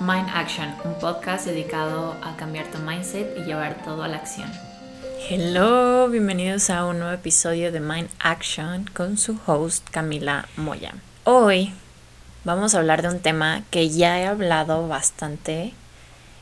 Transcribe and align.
Mind 0.00 0.30
Action, 0.32 0.74
un 0.84 0.94
podcast 0.94 1.44
dedicado 1.44 2.16
a 2.22 2.34
cambiar 2.38 2.66
tu 2.70 2.78
mindset 2.78 3.36
y 3.36 3.42
llevar 3.42 3.82
todo 3.84 4.02
a 4.02 4.08
la 4.08 4.16
acción. 4.16 4.50
Hello, 5.28 6.08
bienvenidos 6.08 6.70
a 6.70 6.86
un 6.86 7.00
nuevo 7.00 7.12
episodio 7.12 7.70
de 7.70 7.80
Mind 7.80 8.08
Action 8.18 8.86
con 8.94 9.18
su 9.18 9.38
host 9.44 9.86
Camila 9.90 10.48
Moya. 10.56 10.94
Hoy 11.24 11.74
vamos 12.44 12.74
a 12.74 12.78
hablar 12.78 13.02
de 13.02 13.08
un 13.08 13.20
tema 13.20 13.62
que 13.70 13.90
ya 13.90 14.18
he 14.18 14.26
hablado 14.26 14.88
bastante. 14.88 15.74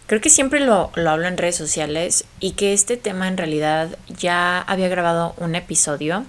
Creo 0.06 0.20
que 0.20 0.30
siempre 0.30 0.60
lo, 0.60 0.92
lo 0.94 1.10
hablo 1.10 1.26
en 1.26 1.36
redes 1.36 1.56
sociales 1.56 2.26
y 2.38 2.52
que 2.52 2.72
este 2.72 2.96
tema 2.96 3.26
en 3.26 3.38
realidad 3.38 3.88
ya 4.06 4.60
había 4.60 4.86
grabado 4.86 5.34
un 5.36 5.56
episodio 5.56 6.24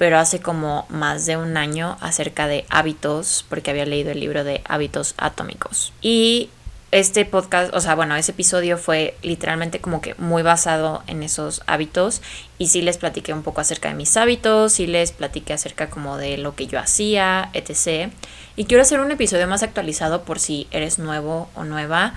pero 0.00 0.18
hace 0.18 0.40
como 0.40 0.86
más 0.88 1.26
de 1.26 1.36
un 1.36 1.58
año 1.58 1.98
acerca 2.00 2.46
de 2.46 2.64
hábitos, 2.70 3.44
porque 3.50 3.70
había 3.70 3.84
leído 3.84 4.10
el 4.10 4.20
libro 4.20 4.44
de 4.44 4.62
hábitos 4.64 5.12
atómicos. 5.18 5.92
Y 6.00 6.48
este 6.90 7.26
podcast, 7.26 7.74
o 7.74 7.82
sea, 7.82 7.96
bueno, 7.96 8.16
ese 8.16 8.32
episodio 8.32 8.78
fue 8.78 9.14
literalmente 9.20 9.82
como 9.82 10.00
que 10.00 10.14
muy 10.14 10.42
basado 10.42 11.02
en 11.06 11.22
esos 11.22 11.60
hábitos 11.66 12.22
y 12.56 12.68
sí 12.68 12.80
les 12.80 12.96
platiqué 12.96 13.34
un 13.34 13.42
poco 13.42 13.60
acerca 13.60 13.90
de 13.90 13.94
mis 13.94 14.16
hábitos, 14.16 14.72
sí 14.72 14.86
les 14.86 15.12
platiqué 15.12 15.52
acerca 15.52 15.90
como 15.90 16.16
de 16.16 16.38
lo 16.38 16.54
que 16.54 16.66
yo 16.66 16.78
hacía, 16.78 17.50
etc. 17.52 18.10
Y 18.56 18.64
quiero 18.64 18.80
hacer 18.80 19.00
un 19.00 19.10
episodio 19.10 19.46
más 19.48 19.62
actualizado 19.62 20.22
por 20.22 20.38
si 20.38 20.66
eres 20.70 20.98
nuevo 20.98 21.50
o 21.54 21.64
nueva 21.64 22.14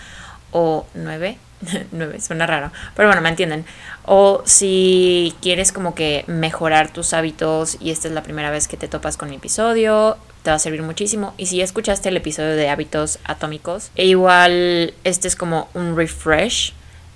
o 0.52 0.88
nueve, 0.93 1.38
9, 1.91 2.20
suena 2.20 2.48
raro, 2.48 2.72
pero 2.95 3.08
bueno, 3.08 3.22
me 3.22 3.30
entienden. 3.30 3.66
O 4.05 4.41
si 4.45 5.34
quieres 5.41 5.71
como 5.71 5.95
que 5.95 6.23
mejorar 6.27 6.91
tus 6.91 7.13
hábitos 7.13 7.77
y 7.80 7.91
esta 7.91 8.08
es 8.08 8.13
la 8.13 8.23
primera 8.23 8.52
vez 8.52 8.67
que 8.67 8.77
te 8.77 8.88
topas 8.88 9.17
con 9.17 9.30
mi 9.30 9.38
episodio, 9.38 10.18
te 10.44 10.49
va 10.49 10.57
a 10.57 10.59
servir 10.59 10.84
muchísimo. 10.84 11.34
Y 11.38 11.48
si 11.48 11.57
ya 11.57 11.63
escuchaste 11.63 12.09
el 12.09 12.18
episodio 12.18 12.55
de 12.55 12.70
hábitos 12.70 13.20
atómicos, 13.23 13.91
e 13.95 14.05
igual 14.05 14.94
este 15.04 15.27
es 15.27 15.35
como 15.35 15.70
un 15.73 15.95
refresh 15.95 16.73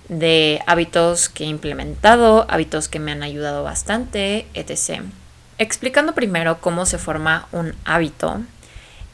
de 0.09 0.61
hábitos 0.65 1.27
que 1.27 1.43
he 1.43 1.47
implementado, 1.47 2.45
hábitos 2.49 2.87
que 2.87 2.99
me 2.99 3.11
han 3.11 3.23
ayudado 3.23 3.63
bastante, 3.63 4.47
etc. 4.53 5.01
Explicando 5.57 6.13
primero 6.13 6.59
cómo 6.61 6.85
se 6.85 6.97
forma 6.97 7.47
un 7.51 7.75
hábito, 7.83 8.41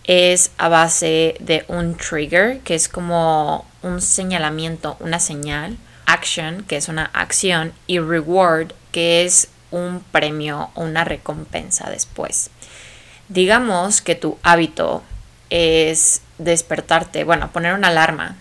es 0.03 0.51
a 0.57 0.69
base 0.69 1.35
de 1.39 1.65
un 1.67 1.95
trigger, 1.95 2.59
que 2.59 2.75
es 2.75 2.89
como 2.89 3.65
un 3.81 4.01
señalamiento, 4.01 4.97
una 4.99 5.19
señal, 5.19 5.77
action, 6.05 6.63
que 6.63 6.77
es 6.77 6.89
una 6.89 7.05
acción, 7.13 7.73
y 7.87 7.99
reward, 7.99 8.73
que 8.91 9.25
es 9.25 9.49
un 9.71 10.03
premio 10.11 10.69
o 10.75 10.83
una 10.83 11.03
recompensa 11.03 11.89
después. 11.89 12.49
Digamos 13.29 14.01
que 14.01 14.15
tu 14.15 14.37
hábito 14.43 15.03
es 15.49 16.21
despertarte, 16.37 17.23
bueno, 17.23 17.51
poner 17.51 17.73
una 17.73 17.87
alarma. 17.87 18.35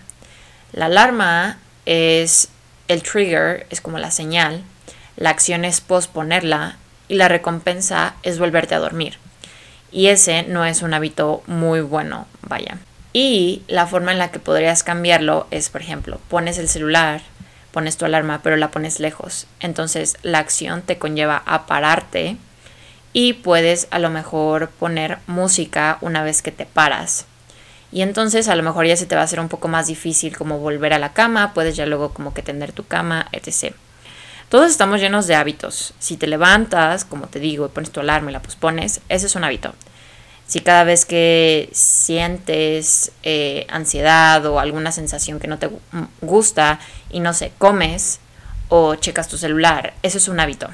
La 0.71 0.85
alarma 0.85 1.57
es 1.85 2.49
el 2.87 3.03
trigger, 3.03 3.65
es 3.69 3.81
como 3.81 3.97
la 3.97 4.11
señal, 4.11 4.63
la 5.15 5.29
acción 5.29 5.65
es 5.65 5.81
posponerla 5.81 6.77
y 7.07 7.15
la 7.15 7.27
recompensa 7.27 8.15
es 8.23 8.39
volverte 8.39 8.75
a 8.75 8.79
dormir. 8.79 9.17
Y 9.93 10.07
ese 10.07 10.43
no 10.43 10.65
es 10.65 10.81
un 10.81 10.93
hábito 10.93 11.43
muy 11.45 11.81
bueno, 11.81 12.25
vaya. 12.41 12.77
Y 13.13 13.61
la 13.67 13.85
forma 13.85 14.11
en 14.11 14.17
la 14.17 14.31
que 14.31 14.39
podrías 14.39 14.83
cambiarlo 14.83 15.45
es, 15.51 15.69
por 15.69 15.81
ejemplo, 15.81 16.19
pones 16.29 16.57
el 16.57 16.67
celular, 16.67 17.21
pones 17.71 17.97
tu 17.97 18.05
alarma, 18.05 18.41
pero 18.41 18.57
la 18.57 18.71
pones 18.71 18.99
lejos. 18.99 19.45
Entonces 19.59 20.17
la 20.23 20.39
acción 20.39 20.81
te 20.81 20.97
conlleva 20.97 21.43
a 21.45 21.67
pararte 21.67 22.37
y 23.13 23.33
puedes 23.33 23.87
a 23.91 23.99
lo 23.99 24.09
mejor 24.09 24.69
poner 24.69 25.19
música 25.27 25.99
una 26.01 26.23
vez 26.23 26.41
que 26.41 26.51
te 26.51 26.65
paras. 26.65 27.27
Y 27.91 28.01
entonces 28.01 28.47
a 28.47 28.55
lo 28.55 28.63
mejor 28.63 28.87
ya 28.87 28.97
se 28.97 29.05
te 29.05 29.13
va 29.13 29.21
a 29.21 29.25
hacer 29.25 29.39
un 29.39 29.49
poco 29.49 29.67
más 29.67 29.85
difícil 29.85 30.35
como 30.35 30.57
volver 30.57 30.93
a 30.93 30.99
la 30.99 31.13
cama, 31.13 31.53
puedes 31.53 31.75
ya 31.75 31.85
luego 31.85 32.09
como 32.09 32.33
que 32.33 32.41
tender 32.41 32.71
tu 32.71 32.87
cama, 32.87 33.27
etc. 33.31 33.75
Todos 34.53 34.69
estamos 34.69 35.01
llenos 35.01 35.25
de 35.25 35.33
hábitos. 35.33 35.95
Si 35.97 36.15
te 36.15 36.27
levantas, 36.27 37.05
como 37.05 37.25
te 37.25 37.39
digo, 37.39 37.65
y 37.65 37.69
pones 37.69 37.89
tu 37.89 38.01
alarma 38.01 38.29
y 38.29 38.33
la 38.33 38.43
pospones, 38.43 39.01
ese 39.09 39.25
es 39.25 39.35
un 39.35 39.43
hábito. 39.43 39.73
Si 40.45 40.59
cada 40.59 40.83
vez 40.83 41.05
que 41.05 41.71
sientes 41.73 43.11
eh, 43.23 43.65
ansiedad 43.71 44.45
o 44.45 44.59
alguna 44.59 44.91
sensación 44.91 45.39
que 45.39 45.47
no 45.47 45.57
te 45.57 45.71
gusta 46.21 46.79
y 47.09 47.19
no 47.19 47.33
sé, 47.33 47.51
comes 47.57 48.19
o 48.69 48.93
checas 48.93 49.27
tu 49.27 49.39
celular, 49.39 49.95
eso 50.03 50.19
es 50.19 50.27
un 50.27 50.39
hábito. 50.39 50.69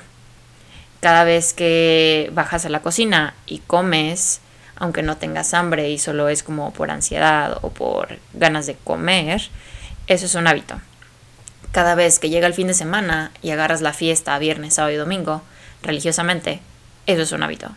Cada 0.99 1.23
vez 1.23 1.53
que 1.53 2.31
bajas 2.33 2.65
a 2.65 2.69
la 2.69 2.81
cocina 2.81 3.33
y 3.45 3.59
comes, 3.59 4.41
aunque 4.75 5.03
no 5.03 5.15
tengas 5.15 5.53
hambre 5.53 5.89
y 5.89 5.99
solo 5.99 6.27
es 6.27 6.43
como 6.43 6.73
por 6.73 6.91
ansiedad 6.91 7.57
o 7.61 7.69
por 7.69 8.19
ganas 8.33 8.65
de 8.65 8.75
comer, 8.75 9.41
eso 10.07 10.25
es 10.25 10.35
un 10.35 10.47
hábito. 10.47 10.81
Cada 11.71 11.95
vez 11.95 12.19
que 12.19 12.29
llega 12.29 12.47
el 12.47 12.53
fin 12.53 12.67
de 12.67 12.73
semana 12.73 13.31
y 13.41 13.51
agarras 13.51 13.81
la 13.81 13.93
fiesta 13.93 14.37
viernes, 14.39 14.73
sábado 14.73 14.93
y 14.93 14.97
domingo, 14.97 15.43
religiosamente, 15.83 16.61
eso 17.05 17.21
es 17.21 17.31
un 17.31 17.43
hábito. 17.43 17.69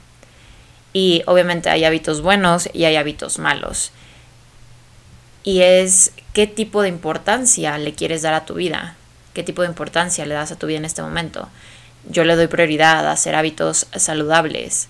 Y 0.92 1.22
obviamente 1.26 1.70
hay 1.70 1.84
hábitos 1.84 2.22
buenos 2.22 2.68
y 2.72 2.84
hay 2.84 2.96
hábitos 2.96 3.38
malos. 3.38 3.92
Y 5.44 5.62
es 5.62 6.12
qué 6.32 6.46
tipo 6.46 6.82
de 6.82 6.88
importancia 6.88 7.76
le 7.78 7.94
quieres 7.94 8.22
dar 8.22 8.34
a 8.34 8.44
tu 8.44 8.54
vida, 8.54 8.96
qué 9.34 9.42
tipo 9.42 9.62
de 9.62 9.68
importancia 9.68 10.24
le 10.24 10.34
das 10.34 10.52
a 10.52 10.56
tu 10.56 10.66
vida 10.66 10.78
en 10.78 10.84
este 10.84 11.02
momento. 11.02 11.48
Yo 12.08 12.24
le 12.24 12.36
doy 12.36 12.46
prioridad 12.46 13.06
a 13.06 13.12
hacer 13.12 13.34
hábitos 13.34 13.86
saludables, 13.96 14.88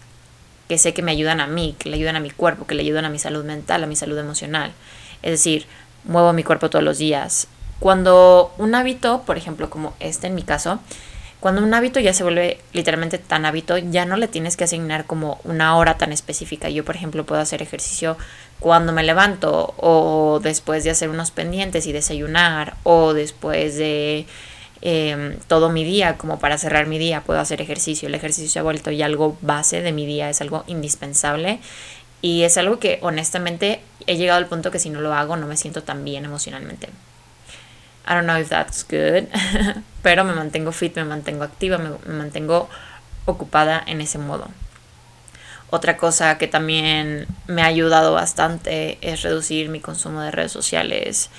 que 0.68 0.78
sé 0.78 0.94
que 0.94 1.02
me 1.02 1.12
ayudan 1.12 1.41
a 1.41 1.46
mí, 1.46 1.76
que 1.78 1.88
le 1.88 1.96
ayudan 1.96 2.16
a 2.16 2.20
mi 2.20 2.30
cuerpo, 2.30 2.66
que 2.66 2.74
le 2.74 2.82
ayudan 2.82 3.04
a 3.04 3.10
mi 3.10 3.18
salud 3.18 3.44
mental, 3.44 3.82
a 3.82 3.86
mi 3.86 3.96
salud 3.96 4.18
emocional. 4.18 4.72
Es 5.22 5.32
decir, 5.32 5.66
muevo 6.04 6.32
mi 6.32 6.42
cuerpo 6.42 6.70
todos 6.70 6.84
los 6.84 6.98
días. 6.98 7.48
Cuando 7.82 8.54
un 8.59 8.76
hábito, 8.76 9.22
por 9.26 9.37
ejemplo, 9.37 9.69
como 9.69 9.93
este 9.98 10.28
en 10.28 10.37
mi 10.37 10.44
caso, 10.44 10.78
cuando 11.41 11.65
un 11.65 11.75
hábito 11.75 11.98
ya 11.98 12.15
se 12.15 12.22
vuelve 12.22 12.60
literalmente 12.72 13.19
tan 13.19 13.44
hábito, 13.44 13.76
ya 13.76 14.04
no 14.04 14.16
le 14.16 14.28
tienes 14.28 14.56
que 14.56 14.62
asignar 14.62 15.04
como 15.04 15.41
una 15.43 15.76
hora 15.76 15.98
tan 15.98 16.12
específica. 16.12 16.69
Yo, 16.69 16.84
por 16.84 16.94
ejemplo, 16.94 17.26
puedo 17.26 17.41
hacer 17.41 17.60
ejercicio 17.60 18.16
cuando 18.60 18.92
me 18.92 19.03
levanto 19.03 19.75
o 19.78 20.38
después 20.41 20.84
de 20.84 20.91
hacer 20.91 21.09
unos 21.09 21.32
pendientes 21.32 21.88
y 21.88 21.92
desayunar 21.92 22.76
o 22.84 23.15
después 23.15 23.75
de 23.75 24.26
em, 24.81 25.37
todo 25.48 25.69
mi 25.69 25.82
día, 25.82 26.16
como 26.19 26.38
para 26.38 26.59
cerrar 26.59 26.87
mi 26.87 27.00
día, 27.00 27.22
puedo 27.22 27.41
hacer 27.41 27.60
ejercicio. 27.60 28.06
El 28.06 28.15
ejercicio 28.15 28.48
se 28.48 28.60
ha 28.60 28.62
vuelto 28.62 28.92
ya 28.92 29.06
algo 29.06 29.37
base 29.41 29.82
de 29.82 29.91
mi 29.91 30.06
día, 30.06 30.31
es 30.31 30.41
algo 30.41 30.62
indispensable 30.69 31.59
y 32.21 32.44
es 32.44 32.56
algo 32.59 32.78
que 32.78 33.00
honestamente 33.03 33.81
he 34.06 34.16
llegado 34.16 34.38
al 34.38 34.47
punto 34.47 34.71
que 34.71 34.78
si 34.78 34.88
no 34.88 35.00
lo 35.00 35.12
hago 35.15 35.37
no 35.37 35.48
me 35.48 35.56
siento 35.56 35.82
tan 35.82 36.04
bien 36.04 36.25
emocionalmente. 36.25 36.88
I 38.06 38.14
don't 38.14 38.26
know 38.26 38.38
if 38.38 38.48
that's 38.48 38.84
good, 38.84 39.28
pero 40.02 40.24
me 40.24 40.32
mantengo 40.32 40.72
fit, 40.72 40.96
me 40.96 41.04
mantengo 41.04 41.44
activa, 41.44 41.78
me, 41.78 41.90
mantengo 42.12 42.68
ocupada 43.26 43.82
en 43.86 44.00
ese 44.00 44.18
modo. 44.18 44.48
Otra 45.70 45.96
cosa 45.96 46.36
que 46.36 46.48
también 46.48 47.26
me 47.46 47.62
ha 47.62 47.66
ayudado 47.66 48.12
bastante 48.12 48.98
es 49.00 49.22
reducir 49.22 49.68
mi 49.68 49.80
consumo 49.80 50.20
de 50.20 50.30
redes 50.30 50.52
sociales. 50.52 51.30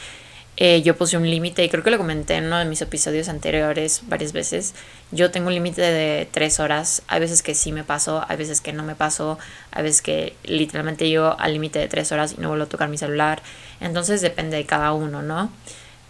Eh, 0.55 0.83
yo 0.83 0.95
puse 0.95 1.17
un 1.17 1.27
límite 1.27 1.63
y 1.63 1.69
creo 1.69 1.83
que 1.83 1.89
lo 1.89 1.97
comenté 1.97 2.35
en 2.35 2.45
uno 2.45 2.59
de 2.59 2.65
mis 2.65 2.81
episodios 2.81 3.27
anteriores 3.27 4.01
varias 4.07 4.33
veces. 4.33 4.75
Yo 5.11 5.31
tengo 5.31 5.47
un 5.47 5.53
límite 5.53 5.81
de 5.81 6.27
tres 6.31 6.59
horas. 6.59 7.01
Hay 7.07 7.19
veces 7.19 7.41
que 7.41 7.55
sí 7.55 7.71
me 7.71 7.83
paso, 7.83 8.23
hay 8.27 8.37
veces 8.37 8.61
que 8.61 8.71
no 8.71 8.83
me 8.83 8.95
paso, 8.95 9.39
hay 9.71 9.83
veces 9.83 10.01
que 10.01 10.35
literalmente 10.43 11.09
llego 11.09 11.35
al 11.39 11.53
límite 11.53 11.79
de 11.79 11.87
tres 11.87 12.11
horas 12.11 12.35
y 12.37 12.41
no 12.41 12.49
vuelvo 12.49 12.65
a 12.65 12.69
tocar 12.69 12.87
mi 12.87 12.97
celular. 12.97 13.41
Entonces 13.81 14.21
depende 14.21 14.57
de 14.57 14.65
cada 14.65 14.93
uno, 14.93 15.21
¿no? 15.23 15.51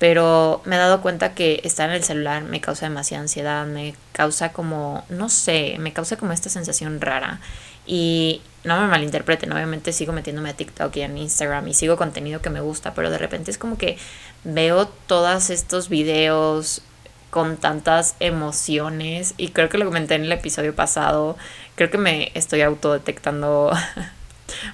Pero 0.03 0.61
me 0.65 0.75
he 0.75 0.79
dado 0.79 1.01
cuenta 1.01 1.33
que 1.33 1.61
estar 1.63 1.89
en 1.89 1.95
el 1.95 2.03
celular 2.03 2.43
me 2.43 2.59
causa 2.59 2.87
demasiada 2.89 3.21
ansiedad, 3.21 3.65
me 3.65 3.95
causa 4.11 4.51
como, 4.51 5.05
no 5.07 5.29
sé, 5.29 5.77
me 5.79 5.93
causa 5.93 6.17
como 6.17 6.33
esta 6.33 6.49
sensación 6.49 6.99
rara. 6.99 7.39
Y 7.85 8.41
no 8.65 8.81
me 8.81 8.87
malinterpreten, 8.87 9.53
obviamente 9.53 9.93
sigo 9.93 10.11
metiéndome 10.11 10.49
a 10.49 10.55
TikTok 10.55 10.93
y 10.97 11.03
en 11.03 11.17
Instagram 11.17 11.69
y 11.69 11.73
sigo 11.73 11.95
contenido 11.95 12.41
que 12.41 12.49
me 12.49 12.59
gusta, 12.59 12.93
pero 12.93 13.09
de 13.09 13.17
repente 13.17 13.49
es 13.49 13.57
como 13.57 13.77
que 13.77 13.97
veo 14.43 14.87
todos 14.87 15.49
estos 15.49 15.87
videos 15.87 16.81
con 17.29 17.55
tantas 17.55 18.17
emociones 18.19 19.35
y 19.37 19.51
creo 19.51 19.69
que 19.69 19.77
lo 19.77 19.85
comenté 19.85 20.15
en 20.15 20.25
el 20.25 20.33
episodio 20.33 20.75
pasado, 20.75 21.37
creo 21.75 21.89
que 21.89 21.97
me 21.97 22.33
estoy 22.33 22.61
autodetectando 22.61 23.71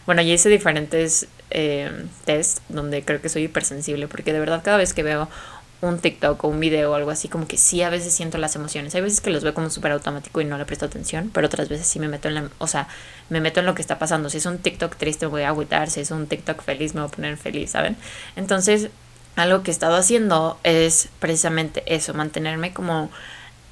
Bueno, 0.06 0.22
ya 0.22 0.34
hice 0.34 0.50
diferentes 0.50 1.28
eh, 1.52 2.06
tests 2.26 2.62
donde 2.70 3.04
creo 3.04 3.22
que 3.22 3.30
soy 3.30 3.44
hipersensible 3.44 4.08
porque 4.08 4.34
de 4.34 4.40
verdad 4.40 4.62
cada 4.64 4.78
vez 4.78 4.94
que 4.94 5.04
veo 5.04 5.30
un 5.82 6.00
TikTok 6.00 6.44
o 6.44 6.48
un 6.50 6.60
video 6.60 6.92
o 6.92 6.96
algo 6.96 7.12
así, 7.12 7.30
como 7.30 7.48
que 7.48 7.58
sí 7.58 7.82
a 7.84 7.90
veces 7.90 8.14
siento 8.14 8.38
las 8.38 8.56
emociones. 8.56 8.94
Hay 8.96 9.02
veces 9.02 9.22
que 9.22 9.30
los 9.30 9.44
veo 9.44 9.54
como 9.54 9.70
súper 9.70 9.94
automático 9.94 10.42
y 10.42 10.46
no 10.46 10.58
le 10.58 10.66
presto 10.66 10.86
atención, 10.86 11.32
pero 11.34 11.48
otras 11.48 11.70
veces 11.70 11.88
sí 11.88 12.00
me 12.00 12.10
meto 12.10 12.28
en 12.28 12.36
la, 12.36 12.50
o 12.58 12.68
sea, 12.68 12.88
me 13.30 13.40
meto 13.40 13.62
en 13.62 13.66
lo 13.66 13.76
que 13.76 13.82
está 13.82 13.98
pasando. 13.98 14.30
Si 14.30 14.38
es 14.38 14.46
un 14.46 14.58
TikTok 14.58 14.98
triste 14.98 15.26
me 15.26 15.32
voy 15.32 15.42
a 15.44 15.50
agüitar, 15.50 15.90
si 15.90 16.02
es 16.02 16.12
un 16.12 16.28
TikTok 16.28 16.62
feliz 16.62 16.94
me 16.96 17.02
voy 17.02 17.10
a 17.10 17.12
poner 17.12 17.38
feliz, 17.38 17.72
¿saben? 17.72 17.96
Entonces, 18.36 18.90
algo 19.38 19.64
que 19.64 19.72
he 19.72 19.74
estado 19.74 19.96
haciendo 19.96 20.60
es 20.64 21.10
precisamente 21.20 21.84
eso, 21.86 22.14
mantenerme 22.14 22.74
como 22.74 23.10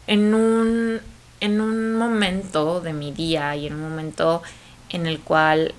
en 0.07 0.33
un, 0.33 1.01
en 1.41 1.59
un 1.59 1.95
momento 1.95 2.79
de 2.79 2.93
mi 2.93 3.11
día 3.11 3.53
y 3.57 3.67
en 3.67 3.73
un 3.73 3.81
momento 3.81 4.41
en 4.89 5.07
el 5.07 5.19
cual 5.19 5.75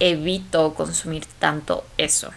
evito 0.00 0.74
consumir 0.74 1.26
tanto 1.38 1.84
eso. 1.98 2.30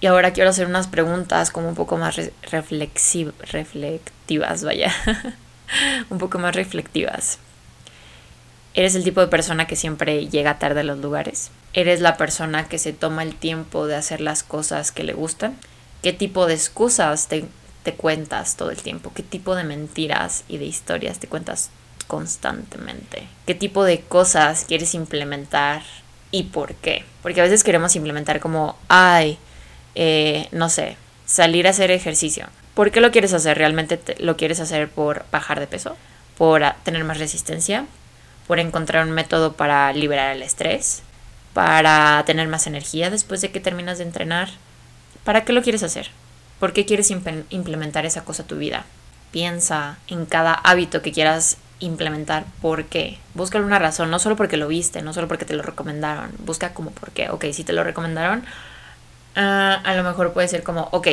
Y 0.00 0.06
ahora 0.06 0.32
quiero 0.32 0.50
hacer 0.50 0.66
unas 0.66 0.86
preguntas 0.86 1.50
como 1.50 1.68
un 1.68 1.74
poco 1.74 1.98
más 1.98 2.18
reflexivas, 2.50 4.64
vaya. 4.64 4.92
un 6.10 6.18
poco 6.18 6.38
más 6.38 6.54
reflectivas. 6.54 7.38
¿Eres 8.72 8.94
el 8.94 9.04
tipo 9.04 9.20
de 9.20 9.26
persona 9.26 9.66
que 9.66 9.76
siempre 9.76 10.28
llega 10.28 10.58
tarde 10.58 10.80
a 10.80 10.84
los 10.84 10.98
lugares? 10.98 11.50
¿Eres 11.72 12.00
la 12.00 12.16
persona 12.16 12.68
que 12.68 12.78
se 12.78 12.92
toma 12.92 13.22
el 13.22 13.34
tiempo 13.34 13.86
de 13.86 13.96
hacer 13.96 14.20
las 14.20 14.42
cosas 14.42 14.92
que 14.92 15.04
le 15.04 15.12
gustan? 15.12 15.56
¿Qué 16.02 16.12
tipo 16.12 16.46
de 16.46 16.54
excusas 16.54 17.28
te, 17.28 17.44
te 17.82 17.94
cuentas 17.94 18.56
todo 18.56 18.70
el 18.70 18.80
tiempo? 18.80 19.12
¿Qué 19.14 19.22
tipo 19.22 19.54
de 19.54 19.64
mentiras 19.64 20.44
y 20.48 20.58
de 20.58 20.66
historias 20.66 21.18
te 21.18 21.26
cuentas 21.26 21.70
constantemente? 22.06 23.28
¿Qué 23.44 23.54
tipo 23.54 23.84
de 23.84 24.00
cosas 24.00 24.64
quieres 24.66 24.94
implementar 24.94 25.82
y 26.30 26.44
por 26.44 26.74
qué? 26.74 27.04
Porque 27.22 27.40
a 27.40 27.44
veces 27.44 27.64
queremos 27.64 27.96
implementar 27.96 28.40
como, 28.40 28.78
ay, 28.88 29.38
eh, 29.94 30.48
no 30.52 30.68
sé, 30.68 30.96
salir 31.26 31.66
a 31.66 31.70
hacer 31.70 31.90
ejercicio. 31.90 32.46
¿Por 32.74 32.90
qué 32.90 33.00
lo 33.00 33.10
quieres 33.10 33.32
hacer? 33.32 33.58
¿Realmente 33.58 34.00
lo 34.18 34.36
quieres 34.36 34.60
hacer 34.60 34.88
por 34.88 35.24
bajar 35.30 35.60
de 35.60 35.66
peso? 35.66 35.96
¿Por 36.36 36.62
tener 36.84 37.04
más 37.04 37.18
resistencia? 37.18 37.86
por 38.50 38.58
encontrar 38.58 39.06
un 39.06 39.12
método 39.12 39.52
para 39.52 39.92
liberar 39.92 40.34
el 40.34 40.42
estrés, 40.42 41.02
para 41.54 42.20
tener 42.26 42.48
más 42.48 42.66
energía 42.66 43.08
después 43.08 43.40
de 43.40 43.52
que 43.52 43.60
terminas 43.60 43.98
de 43.98 44.02
entrenar. 44.02 44.48
¿Para 45.22 45.44
qué 45.44 45.52
lo 45.52 45.62
quieres 45.62 45.84
hacer? 45.84 46.10
¿Por 46.58 46.72
qué 46.72 46.84
quieres 46.84 47.12
implementar 47.12 48.06
esa 48.06 48.24
cosa 48.24 48.42
a 48.42 48.46
tu 48.48 48.56
vida? 48.56 48.86
Piensa 49.30 49.98
en 50.08 50.26
cada 50.26 50.52
hábito 50.52 51.00
que 51.00 51.12
quieras 51.12 51.58
implementar. 51.80 52.44
¿Por 52.62 52.84
qué? 52.84 53.18
Busca 53.34 53.58
una 53.58 53.78
razón, 53.78 54.10
no 54.10 54.18
solo 54.18 54.36
porque 54.36 54.56
lo 54.56 54.68
viste, 54.68 55.02
no 55.02 55.12
solo 55.12 55.28
porque 55.28 55.44
te 55.44 55.54
lo 55.54 55.62
recomendaron. 55.62 56.30
Busca 56.38 56.72
como 56.74 56.90
por 56.90 57.10
qué. 57.10 57.30
Ok, 57.30 57.46
si 57.52 57.64
te 57.64 57.72
lo 57.72 57.84
recomendaron, 57.84 58.44
ah, 59.36 59.80
a 59.84 59.94
lo 59.94 60.02
mejor 60.04 60.32
puede 60.32 60.48
ser 60.48 60.62
como, 60.62 60.88
ok, 60.92 61.08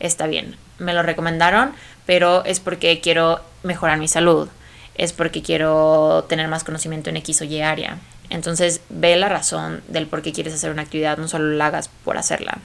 está 0.00 0.26
bien, 0.26 0.56
me 0.78 0.92
lo 0.94 1.02
recomendaron, 1.02 1.72
pero 2.06 2.44
es 2.44 2.60
porque 2.60 3.00
quiero 3.00 3.40
mejorar 3.62 3.98
mi 3.98 4.08
salud 4.08 4.48
es 4.94 5.12
porque 5.12 5.42
quiero 5.42 6.24
tener 6.28 6.48
más 6.48 6.64
conocimiento 6.64 7.10
en 7.10 7.16
X 7.18 7.40
o 7.40 7.44
Y 7.44 7.60
área. 7.60 7.98
Entonces 8.30 8.80
ve 8.88 9.16
la 9.16 9.28
razón 9.28 9.82
del 9.88 10.06
por 10.06 10.22
qué 10.22 10.32
quieres 10.32 10.54
hacer 10.54 10.70
una 10.70 10.82
actividad, 10.82 11.18
no 11.18 11.28
solo 11.28 11.50
la 11.52 11.66
hagas 11.66 11.88
por 12.04 12.16
hacerla. 12.16 12.58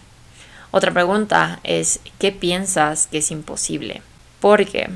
Otra 0.72 0.92
pregunta 0.92 1.60
es, 1.64 2.00
¿qué 2.20 2.32
piensas 2.32 3.08
que 3.08 3.20
es 3.20 3.32
imposible? 3.32 4.02
Porque 4.40 4.90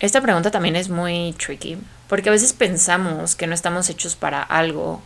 esta 0.00 0.20
pregunta 0.20 0.50
también 0.50 0.76
es 0.76 0.88
muy 0.88 1.34
tricky, 1.38 1.78
porque 2.08 2.28
a 2.28 2.32
veces 2.32 2.52
pensamos 2.52 3.34
que 3.34 3.46
no 3.46 3.54
estamos 3.54 3.88
hechos 3.88 4.14
para 4.14 4.42
algo 4.42 5.00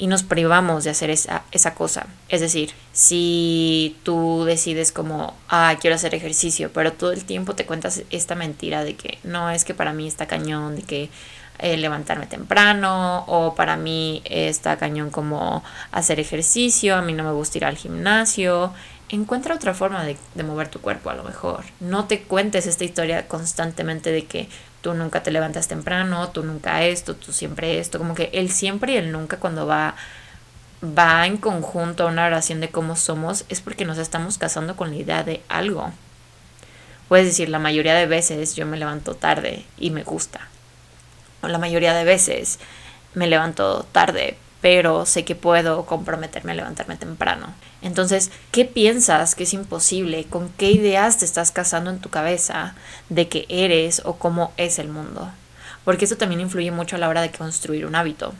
y 0.00 0.06
nos 0.06 0.22
privamos 0.22 0.84
de 0.84 0.90
hacer 0.90 1.10
esa, 1.10 1.42
esa 1.52 1.74
cosa. 1.74 2.06
Es 2.30 2.40
decir, 2.40 2.72
si 2.92 3.98
tú 4.02 4.44
decides 4.46 4.92
como, 4.92 5.34
ah, 5.50 5.76
quiero 5.78 5.94
hacer 5.94 6.14
ejercicio, 6.14 6.70
pero 6.72 6.94
todo 6.94 7.12
el 7.12 7.24
tiempo 7.24 7.54
te 7.54 7.66
cuentas 7.66 8.02
esta 8.10 8.34
mentira 8.34 8.82
de 8.82 8.96
que 8.96 9.18
no, 9.24 9.50
es 9.50 9.64
que 9.64 9.74
para 9.74 9.92
mí 9.92 10.08
está 10.08 10.26
cañón, 10.26 10.76
de 10.76 10.82
que 10.82 11.10
eh, 11.58 11.76
levantarme 11.76 12.26
temprano 12.26 13.24
o 13.26 13.54
para 13.54 13.76
mí 13.76 14.22
está 14.24 14.78
cañón 14.78 15.10
como 15.10 15.62
hacer 15.92 16.18
ejercicio, 16.18 16.96
a 16.96 17.02
mí 17.02 17.12
no 17.12 17.22
me 17.22 17.32
gusta 17.32 17.58
ir 17.58 17.66
al 17.66 17.76
gimnasio. 17.76 18.72
Encuentra 19.10 19.54
otra 19.54 19.74
forma 19.74 20.04
de, 20.04 20.16
de 20.34 20.42
mover 20.42 20.68
tu 20.68 20.80
cuerpo 20.80 21.10
a 21.10 21.14
lo 21.14 21.24
mejor. 21.24 21.64
No 21.80 22.06
te 22.06 22.22
cuentes 22.22 22.66
esta 22.66 22.84
historia 22.84 23.26
constantemente 23.26 24.12
de 24.12 24.24
que 24.24 24.48
tú 24.82 24.94
nunca 24.94 25.22
te 25.22 25.30
levantas 25.30 25.68
temprano, 25.68 26.30
tú 26.30 26.44
nunca 26.44 26.84
esto, 26.84 27.16
tú 27.16 27.32
siempre 27.32 27.78
esto, 27.78 27.98
como 27.98 28.14
que 28.14 28.30
el 28.32 28.50
siempre 28.50 28.92
y 28.92 28.96
el 28.96 29.12
nunca 29.12 29.38
cuando 29.38 29.66
va 29.66 29.96
va 30.82 31.26
en 31.26 31.36
conjunto 31.36 32.04
a 32.04 32.10
una 32.10 32.26
oración 32.26 32.60
de 32.60 32.70
cómo 32.70 32.96
somos 32.96 33.44
es 33.48 33.60
porque 33.60 33.84
nos 33.84 33.98
estamos 33.98 34.38
casando 34.38 34.76
con 34.76 34.90
la 34.90 34.96
idea 34.96 35.22
de 35.22 35.42
algo. 35.48 35.92
Puedes 37.08 37.26
decir, 37.26 37.48
la 37.48 37.58
mayoría 37.58 37.94
de 37.94 38.06
veces 38.06 38.54
yo 38.54 38.66
me 38.66 38.78
levanto 38.78 39.14
tarde 39.14 39.64
y 39.76 39.90
me 39.90 40.04
gusta. 40.04 40.48
O 41.42 41.48
la 41.48 41.58
mayoría 41.58 41.92
de 41.92 42.04
veces 42.04 42.58
me 43.14 43.26
levanto 43.26 43.84
tarde, 43.92 44.36
pero 44.60 45.06
sé 45.06 45.24
que 45.24 45.34
puedo 45.34 45.86
comprometerme 45.86 46.52
a 46.52 46.56
levantarme 46.56 46.96
temprano. 46.96 47.54
Entonces, 47.82 48.30
¿qué 48.52 48.64
piensas 48.64 49.34
que 49.34 49.44
es 49.44 49.54
imposible? 49.54 50.24
¿Con 50.24 50.50
qué 50.50 50.70
ideas 50.70 51.18
te 51.18 51.24
estás 51.24 51.50
casando 51.50 51.90
en 51.90 52.00
tu 52.00 52.10
cabeza 52.10 52.74
de 53.08 53.28
que 53.28 53.46
eres 53.48 54.02
o 54.04 54.16
cómo 54.16 54.52
es 54.56 54.78
el 54.78 54.88
mundo? 54.88 55.30
Porque 55.84 56.04
eso 56.04 56.16
también 56.16 56.42
influye 56.42 56.70
mucho 56.70 56.96
a 56.96 56.98
la 56.98 57.08
hora 57.08 57.22
de 57.22 57.30
construir 57.30 57.86
un 57.86 57.94
hábito. 57.94 58.34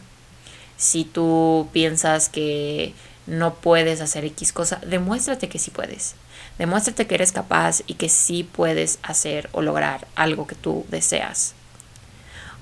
Si 0.76 1.04
tú 1.04 1.68
piensas 1.72 2.28
que 2.28 2.94
no 3.26 3.54
puedes 3.54 4.00
hacer 4.00 4.24
X 4.24 4.52
cosa, 4.52 4.80
demuéstrate 4.86 5.48
que 5.48 5.58
sí 5.58 5.70
puedes. 5.70 6.14
Demuéstrate 6.58 7.06
que 7.06 7.14
eres 7.14 7.32
capaz 7.32 7.82
y 7.86 7.94
que 7.94 8.10
sí 8.10 8.44
puedes 8.44 8.98
hacer 9.02 9.48
o 9.52 9.62
lograr 9.62 10.06
algo 10.14 10.46
que 10.46 10.54
tú 10.54 10.84
deseas. 10.90 11.54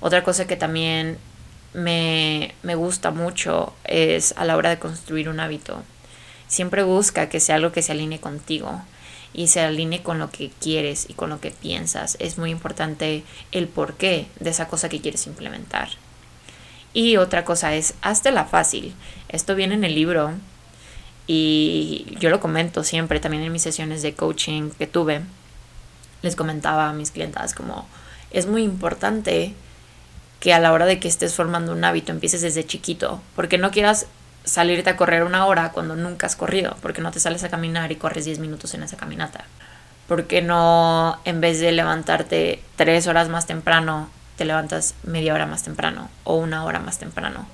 Otra 0.01 0.23
cosa 0.23 0.47
que 0.47 0.57
también 0.57 1.19
me, 1.75 2.55
me 2.63 2.75
gusta 2.75 3.11
mucho 3.11 3.75
es 3.85 4.35
a 4.37 4.45
la 4.45 4.57
hora 4.57 4.71
de 4.71 4.79
construir 4.79 5.29
un 5.29 5.41
hábito 5.41 5.83
Siempre 6.49 6.83
busca 6.83 7.29
que 7.29 7.41
sea 7.41 7.57
algo 7.57 7.73
que 7.73 7.83
se 7.83 7.93
alinee 7.93 8.21
contigo 8.21 8.81
y 9.35 9.49
se 9.49 9.61
alinee 9.61 10.03
con 10.03 10.19
lo 10.19 10.31
que 10.31 10.51
quieres 10.61 11.07
y 11.09 11.13
con 11.13 11.29
lo 11.29 11.41
que 11.41 11.51
piensas. 11.51 12.17
Es 12.21 12.39
muy 12.39 12.51
importante 12.51 13.23
el 13.53 13.69
porqué 13.69 14.27
de 14.41 14.51
esa 14.51 14.67
cosa 14.67 14.89
que 14.89 15.03
quieres 15.03 15.27
implementar. 15.27 15.91
Y 16.95 17.19
otra 17.19 17.45
cosa 17.45 17.75
es, 17.75 17.95
la 18.25 18.47
fácil. 18.47 18.95
Esto 19.29 19.55
viene 19.55 19.75
en 19.75 19.85
el 19.85 19.95
libro 19.95 20.33
y 21.27 22.17
yo 22.19 22.31
lo 22.31 22.41
comento 22.41 22.83
siempre 22.83 23.21
también 23.21 23.43
en 23.43 23.53
mis 23.53 23.63
sesiones 23.63 24.01
de 24.01 24.15
coaching 24.15 24.71
que 24.71 24.87
tuve. 24.87 25.21
Les 26.23 26.35
comentaba 26.35 26.89
a 26.89 26.95
mis 26.95 27.11
clientas 27.11 27.53
como 27.53 27.87
es 28.31 28.47
muy 28.47 28.63
importante 28.63 29.53
que 30.41 30.53
a 30.55 30.61
la 30.61 30.73
hora 30.73 30.87
de 30.87 31.01
que 31.01 31.09
estés 31.09 31.35
formando 31.35 31.73
un 31.73 31.85
hábito 31.85 32.13
empieces 32.13 32.43
desde 32.43 32.67
chiquito, 32.67 33.21
porque 33.35 33.59
no 33.59 33.71
quieras 33.71 34.07
salirte 34.45 34.91
a 34.91 34.97
correr 34.97 35.25
una 35.25 35.47
hora 35.47 35.73
cuando 35.73 35.97
nunca 35.97 36.27
has 36.27 36.37
corrido? 36.37 36.77
porque 36.81 37.03
no 37.03 37.11
te 37.11 37.21
sales 37.21 37.45
a 37.45 37.49
caminar 37.49 37.93
y 37.93 37.97
corres 37.97 38.25
10 38.25 38.39
minutos 38.39 38.75
en 38.75 38.83
esa 38.83 38.97
caminata? 38.97 39.45
¿Por 40.07 40.27
qué 40.27 40.41
no, 40.41 41.21
en 41.25 41.41
vez 41.41 41.61
de 41.61 41.71
levantarte 41.71 42.63
tres 42.77 43.07
horas 43.07 43.29
más 43.29 43.47
temprano, 43.47 44.09
te 44.37 44.47
levantas 44.47 44.95
media 45.03 45.35
hora 45.35 45.45
más 45.45 45.65
temprano 45.65 46.09
o 46.25 46.37
una 46.37 46.65
hora 46.65 46.79
más 46.79 46.99
temprano? 46.99 47.47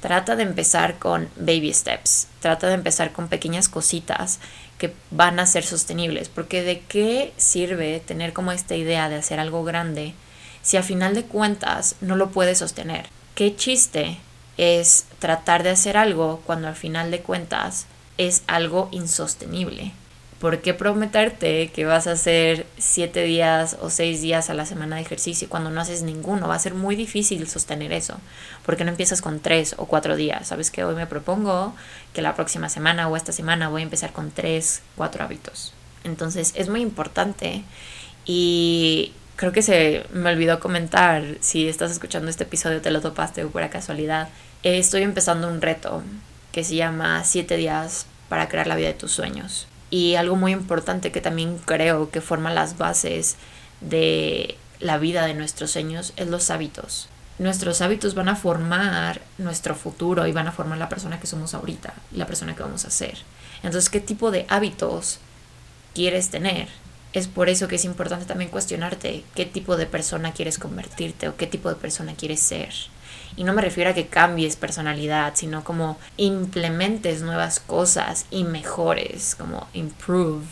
Trata 0.00 0.36
de 0.36 0.44
empezar 0.44 0.98
con 0.98 1.28
baby 1.36 1.74
steps, 1.74 2.28
trata 2.40 2.68
de 2.68 2.74
empezar 2.74 3.12
con 3.12 3.28
pequeñas 3.28 3.68
cositas 3.68 4.38
que 4.78 4.94
van 5.10 5.40
a 5.40 5.46
ser 5.46 5.64
sostenibles, 5.64 6.28
porque 6.28 6.62
de 6.62 6.80
qué 6.80 7.34
sirve 7.36 8.00
tener 8.00 8.32
como 8.32 8.52
esta 8.52 8.76
idea 8.76 9.08
de 9.08 9.16
hacer 9.16 9.40
algo 9.40 9.64
grande 9.64 10.14
si 10.68 10.76
a 10.76 10.82
final 10.82 11.14
de 11.14 11.24
cuentas 11.24 11.94
no 12.02 12.14
lo 12.14 12.28
puedes 12.28 12.58
sostener. 12.58 13.06
¿Qué 13.34 13.56
chiste 13.56 14.18
es 14.58 15.06
tratar 15.20 15.62
de 15.62 15.70
hacer 15.70 15.96
algo 15.96 16.42
cuando 16.44 16.68
al 16.68 16.74
final 16.76 17.10
de 17.10 17.22
cuentas 17.22 17.86
es 18.18 18.42
algo 18.48 18.88
insostenible. 18.90 19.92
¿Por 20.40 20.60
qué 20.60 20.74
prometerte 20.74 21.70
que 21.70 21.84
vas 21.84 22.06
a 22.06 22.12
hacer 22.12 22.66
siete 22.76 23.22
días 23.22 23.76
o 23.80 23.90
seis 23.90 24.20
días 24.20 24.50
a 24.50 24.54
la 24.54 24.66
semana 24.66 24.96
de 24.96 25.02
ejercicio 25.02 25.48
cuando 25.48 25.70
no 25.70 25.80
haces 25.80 26.02
ninguno? 26.02 26.48
Va 26.48 26.56
a 26.56 26.60
ser 26.60 26.74
muy 26.74 26.96
difícil 26.96 27.48
sostener 27.48 27.92
eso. 27.92 28.18
¿Por 28.66 28.76
qué 28.76 28.84
no 28.84 28.90
empiezas 28.90 29.22
con 29.22 29.40
tres 29.40 29.74
o 29.78 29.86
cuatro 29.86 30.16
días? 30.16 30.48
Sabes 30.48 30.70
que 30.70 30.84
hoy 30.84 30.94
me 30.94 31.06
propongo 31.06 31.74
que 32.12 32.22
la 32.22 32.34
próxima 32.36 32.68
semana 32.68 33.08
o 33.08 33.16
esta 33.16 33.32
semana 33.32 33.68
voy 33.68 33.80
a 33.80 33.84
empezar 33.84 34.12
con 34.12 34.30
tres, 34.30 34.82
cuatro 34.96 35.24
hábitos. 35.24 35.72
Entonces 36.04 36.52
es 36.54 36.68
muy 36.68 36.82
importante 36.82 37.64
y 38.24 39.12
creo 39.38 39.52
que 39.52 39.62
se 39.62 40.04
me 40.12 40.30
olvidó 40.30 40.60
comentar 40.60 41.24
si 41.40 41.66
estás 41.66 41.90
escuchando 41.90 42.28
este 42.28 42.44
episodio 42.44 42.82
te 42.82 42.90
lo 42.90 43.00
topaste 43.00 43.44
o 43.44 43.50
pura 43.50 43.70
casualidad 43.70 44.28
eh, 44.62 44.78
estoy 44.78 45.02
empezando 45.02 45.48
un 45.48 45.62
reto 45.62 46.02
que 46.52 46.64
se 46.64 46.74
llama 46.74 47.22
7 47.24 47.56
días 47.56 48.06
para 48.28 48.48
crear 48.48 48.66
la 48.66 48.74
vida 48.74 48.88
de 48.88 48.94
tus 48.94 49.12
sueños. 49.12 49.68
Y 49.90 50.16
algo 50.16 50.36
muy 50.36 50.52
importante 50.52 51.12
que 51.12 51.20
también 51.20 51.58
creo 51.64 52.10
que 52.10 52.20
forma 52.20 52.52
las 52.52 52.76
bases 52.76 53.36
de 53.80 54.56
la 54.80 54.98
vida 54.98 55.24
de 55.24 55.34
nuestros 55.34 55.70
sueños 55.70 56.12
es 56.16 56.26
los 56.26 56.50
hábitos. 56.50 57.08
Nuestros 57.38 57.80
hábitos 57.80 58.14
van 58.14 58.28
a 58.28 58.34
formar 58.34 59.20
nuestro 59.38 59.76
futuro 59.76 60.26
y 60.26 60.32
van 60.32 60.48
a 60.48 60.52
formar 60.52 60.78
la 60.78 60.88
persona 60.88 61.20
que 61.20 61.28
somos 61.28 61.54
ahorita 61.54 61.94
y 62.12 62.16
la 62.16 62.26
persona 62.26 62.56
que 62.56 62.64
vamos 62.64 62.84
a 62.84 62.90
ser. 62.90 63.16
Entonces, 63.62 63.88
¿qué 63.88 64.00
tipo 64.00 64.32
de 64.32 64.44
hábitos 64.48 65.20
quieres 65.94 66.30
tener? 66.30 66.68
Es 67.12 67.26
por 67.26 67.48
eso 67.48 67.68
que 67.68 67.76
es 67.76 67.84
importante 67.84 68.26
también 68.26 68.50
cuestionarte 68.50 69.24
qué 69.34 69.46
tipo 69.46 69.76
de 69.76 69.86
persona 69.86 70.32
quieres 70.32 70.58
convertirte 70.58 71.28
o 71.28 71.36
qué 71.36 71.46
tipo 71.46 71.68
de 71.68 71.76
persona 71.76 72.14
quieres 72.14 72.40
ser. 72.40 72.70
Y 73.36 73.44
no 73.44 73.52
me 73.54 73.62
refiero 73.62 73.90
a 73.90 73.94
que 73.94 74.08
cambies 74.08 74.56
personalidad, 74.56 75.32
sino 75.34 75.64
como 75.64 75.98
implementes 76.16 77.22
nuevas 77.22 77.60
cosas 77.60 78.26
y 78.30 78.44
mejores, 78.44 79.34
como 79.34 79.68
improve. 79.72 80.44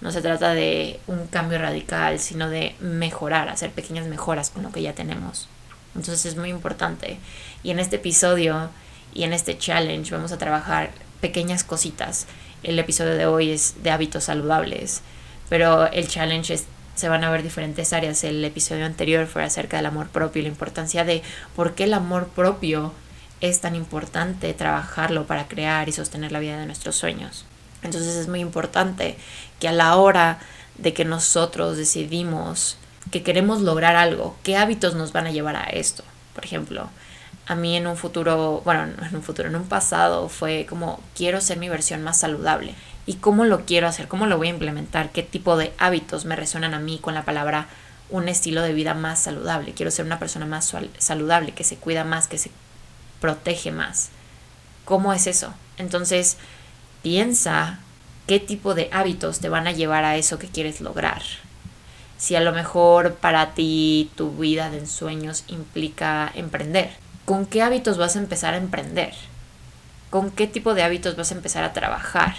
No 0.00 0.12
se 0.12 0.20
trata 0.20 0.54
de 0.54 1.00
un 1.08 1.26
cambio 1.26 1.58
radical, 1.58 2.20
sino 2.20 2.48
de 2.48 2.76
mejorar, 2.80 3.48
hacer 3.48 3.70
pequeñas 3.72 4.06
mejoras 4.06 4.50
con 4.50 4.62
lo 4.62 4.70
que 4.70 4.82
ya 4.82 4.92
tenemos. 4.92 5.48
Entonces 5.96 6.26
es 6.26 6.36
muy 6.36 6.50
importante. 6.50 7.18
Y 7.64 7.70
en 7.70 7.80
este 7.80 7.96
episodio 7.96 8.70
y 9.12 9.24
en 9.24 9.32
este 9.32 9.58
challenge 9.58 10.14
vamos 10.14 10.30
a 10.30 10.38
trabajar 10.38 10.92
pequeñas 11.20 11.64
cositas 11.64 12.26
el 12.62 12.78
episodio 12.78 13.14
de 13.14 13.26
hoy 13.26 13.50
es 13.50 13.82
de 13.82 13.90
hábitos 13.90 14.24
saludables, 14.24 15.02
pero 15.48 15.90
el 15.90 16.08
challenge 16.08 16.54
es 16.54 16.66
se 16.98 17.08
van 17.08 17.22
a 17.22 17.30
ver 17.30 17.44
diferentes 17.44 17.92
áreas. 17.92 18.24
El 18.24 18.44
episodio 18.44 18.84
anterior 18.84 19.26
fue 19.26 19.44
acerca 19.44 19.76
del 19.76 19.86
amor 19.86 20.08
propio 20.08 20.40
y 20.40 20.42
la 20.42 20.48
importancia 20.48 21.04
de 21.04 21.22
por 21.54 21.74
qué 21.74 21.84
el 21.84 21.94
amor 21.94 22.26
propio 22.28 22.92
es 23.40 23.60
tan 23.60 23.76
importante 23.76 24.52
trabajarlo 24.52 25.24
para 25.26 25.46
crear 25.46 25.88
y 25.88 25.92
sostener 25.92 26.32
la 26.32 26.40
vida 26.40 26.58
de 26.58 26.66
nuestros 26.66 26.96
sueños. 26.96 27.44
Entonces 27.82 28.16
es 28.16 28.26
muy 28.26 28.40
importante 28.40 29.16
que 29.60 29.68
a 29.68 29.72
la 29.72 29.94
hora 29.94 30.40
de 30.76 30.92
que 30.92 31.04
nosotros 31.04 31.76
decidimos 31.76 32.76
que 33.12 33.22
queremos 33.22 33.60
lograr 33.62 33.94
algo, 33.94 34.36
qué 34.42 34.56
hábitos 34.56 34.94
nos 34.94 35.12
van 35.12 35.28
a 35.28 35.30
llevar 35.30 35.54
a 35.54 35.64
esto. 35.64 36.02
Por 36.34 36.44
ejemplo, 36.44 36.90
a 37.46 37.54
mí 37.54 37.76
en 37.76 37.86
un 37.86 37.96
futuro, 37.96 38.60
bueno, 38.64 38.82
en 38.82 39.16
un 39.16 39.22
futuro, 39.22 39.48
en 39.48 39.56
un 39.56 39.68
pasado 39.68 40.28
fue 40.28 40.66
como 40.68 41.00
quiero 41.14 41.40
ser 41.40 41.58
mi 41.58 41.68
versión 41.68 42.02
más 42.02 42.18
saludable. 42.18 42.74
¿Y 43.08 43.14
cómo 43.14 43.46
lo 43.46 43.64
quiero 43.64 43.88
hacer? 43.88 44.06
¿Cómo 44.06 44.26
lo 44.26 44.36
voy 44.36 44.48
a 44.48 44.50
implementar? 44.50 45.12
¿Qué 45.12 45.22
tipo 45.22 45.56
de 45.56 45.72
hábitos 45.78 46.26
me 46.26 46.36
resuenan 46.36 46.74
a 46.74 46.78
mí 46.78 46.98
con 46.98 47.14
la 47.14 47.24
palabra 47.24 47.66
un 48.10 48.28
estilo 48.28 48.60
de 48.60 48.74
vida 48.74 48.92
más 48.92 49.22
saludable? 49.22 49.72
Quiero 49.72 49.90
ser 49.90 50.04
una 50.04 50.18
persona 50.18 50.44
más 50.44 50.74
saludable, 50.98 51.52
que 51.52 51.64
se 51.64 51.76
cuida 51.76 52.04
más, 52.04 52.28
que 52.28 52.36
se 52.36 52.50
protege 53.18 53.72
más. 53.72 54.10
¿Cómo 54.84 55.14
es 55.14 55.26
eso? 55.26 55.54
Entonces, 55.78 56.36
piensa 57.02 57.78
qué 58.26 58.40
tipo 58.40 58.74
de 58.74 58.90
hábitos 58.92 59.40
te 59.40 59.48
van 59.48 59.66
a 59.66 59.72
llevar 59.72 60.04
a 60.04 60.18
eso 60.18 60.38
que 60.38 60.48
quieres 60.48 60.82
lograr. 60.82 61.22
Si 62.18 62.36
a 62.36 62.42
lo 62.42 62.52
mejor 62.52 63.14
para 63.14 63.54
ti 63.54 64.10
tu 64.16 64.32
vida 64.32 64.68
de 64.68 64.80
ensueños 64.80 65.44
implica 65.46 66.30
emprender, 66.34 66.90
¿con 67.24 67.46
qué 67.46 67.62
hábitos 67.62 67.96
vas 67.96 68.16
a 68.16 68.18
empezar 68.18 68.52
a 68.52 68.58
emprender? 68.58 69.14
¿Con 70.10 70.30
qué 70.30 70.46
tipo 70.46 70.74
de 70.74 70.82
hábitos 70.82 71.16
vas 71.16 71.32
a 71.32 71.36
empezar 71.36 71.64
a 71.64 71.72
trabajar? 71.72 72.36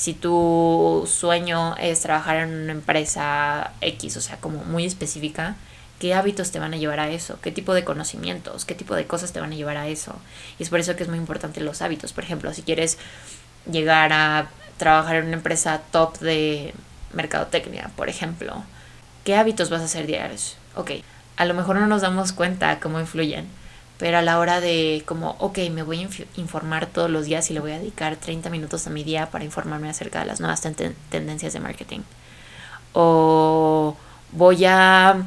Si 0.00 0.14
tu 0.14 1.06
sueño 1.06 1.76
es 1.76 2.00
trabajar 2.00 2.36
en 2.36 2.54
una 2.54 2.72
empresa 2.72 3.72
X, 3.82 4.16
o 4.16 4.22
sea, 4.22 4.38
como 4.38 4.64
muy 4.64 4.86
específica, 4.86 5.56
¿qué 5.98 6.14
hábitos 6.14 6.50
te 6.50 6.58
van 6.58 6.72
a 6.72 6.78
llevar 6.78 7.00
a 7.00 7.10
eso? 7.10 7.38
¿Qué 7.42 7.52
tipo 7.52 7.74
de 7.74 7.84
conocimientos? 7.84 8.64
¿Qué 8.64 8.74
tipo 8.74 8.94
de 8.94 9.06
cosas 9.06 9.34
te 9.34 9.40
van 9.40 9.52
a 9.52 9.56
llevar 9.56 9.76
a 9.76 9.88
eso? 9.88 10.14
Y 10.58 10.62
es 10.62 10.70
por 10.70 10.80
eso 10.80 10.96
que 10.96 11.02
es 11.02 11.10
muy 11.10 11.18
importante 11.18 11.60
los 11.60 11.82
hábitos. 11.82 12.14
Por 12.14 12.24
ejemplo, 12.24 12.54
si 12.54 12.62
quieres 12.62 12.96
llegar 13.70 14.14
a 14.14 14.48
trabajar 14.78 15.16
en 15.16 15.26
una 15.26 15.36
empresa 15.36 15.82
top 15.92 16.18
de 16.20 16.72
mercadotecnia, 17.12 17.90
por 17.94 18.08
ejemplo, 18.08 18.64
¿qué 19.24 19.36
hábitos 19.36 19.68
vas 19.68 19.82
a 19.82 19.84
hacer 19.84 20.06
diarios? 20.06 20.56
Ok, 20.76 20.92
a 21.36 21.44
lo 21.44 21.52
mejor 21.52 21.76
no 21.76 21.86
nos 21.86 22.00
damos 22.00 22.32
cuenta 22.32 22.80
cómo 22.80 23.00
influyen, 23.00 23.46
pero 24.00 24.16
a 24.16 24.22
la 24.22 24.38
hora 24.38 24.60
de 24.60 25.02
como, 25.04 25.36
ok, 25.38 25.58
me 25.70 25.82
voy 25.82 26.02
a 26.02 26.08
informar 26.40 26.86
todos 26.86 27.10
los 27.10 27.26
días 27.26 27.50
y 27.50 27.54
le 27.54 27.60
voy 27.60 27.72
a 27.72 27.78
dedicar 27.78 28.16
30 28.16 28.48
minutos 28.48 28.86
a 28.86 28.90
mi 28.90 29.04
día 29.04 29.30
para 29.30 29.44
informarme 29.44 29.90
acerca 29.90 30.20
de 30.20 30.24
las 30.24 30.40
nuevas 30.40 30.62
tendencias 31.10 31.52
de 31.52 31.60
marketing. 31.60 32.00
O 32.94 33.94
voy 34.32 34.64
a 34.64 35.22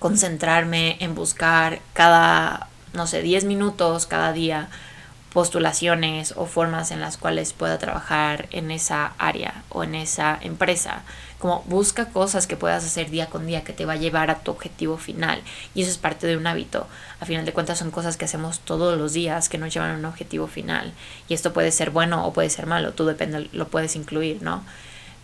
concentrarme 0.00 0.96
en 0.98 1.14
buscar 1.14 1.78
cada, 1.92 2.68
no 2.92 3.06
sé, 3.06 3.22
10 3.22 3.44
minutos 3.44 4.06
cada 4.06 4.32
día 4.32 4.68
postulaciones 5.36 6.32
o 6.34 6.46
formas 6.46 6.90
en 6.90 7.02
las 7.02 7.18
cuales 7.18 7.52
pueda 7.52 7.76
trabajar 7.76 8.48
en 8.52 8.70
esa 8.70 9.12
área 9.18 9.64
o 9.68 9.84
en 9.84 9.94
esa 9.94 10.38
empresa. 10.40 11.02
Como 11.38 11.62
busca 11.66 12.06
cosas 12.06 12.46
que 12.46 12.56
puedas 12.56 12.86
hacer 12.86 13.10
día 13.10 13.26
con 13.26 13.46
día 13.46 13.62
que 13.62 13.74
te 13.74 13.84
va 13.84 13.92
a 13.92 13.96
llevar 13.96 14.30
a 14.30 14.38
tu 14.38 14.50
objetivo 14.50 14.96
final. 14.96 15.42
Y 15.74 15.82
eso 15.82 15.90
es 15.90 15.98
parte 15.98 16.26
de 16.26 16.38
un 16.38 16.46
hábito. 16.46 16.86
A 17.20 17.26
final 17.26 17.44
de 17.44 17.52
cuentas 17.52 17.76
son 17.76 17.90
cosas 17.90 18.16
que 18.16 18.24
hacemos 18.24 18.60
todos 18.60 18.96
los 18.96 19.12
días 19.12 19.50
que 19.50 19.58
nos 19.58 19.74
llevan 19.74 19.90
a 19.90 19.98
un 19.98 20.06
objetivo 20.06 20.46
final. 20.46 20.94
Y 21.28 21.34
esto 21.34 21.52
puede 21.52 21.70
ser 21.70 21.90
bueno 21.90 22.26
o 22.26 22.32
puede 22.32 22.48
ser 22.48 22.64
malo. 22.64 22.94
Tú 22.94 23.04
depende, 23.04 23.50
lo 23.52 23.68
puedes 23.68 23.94
incluir, 23.94 24.40
¿no? 24.40 24.64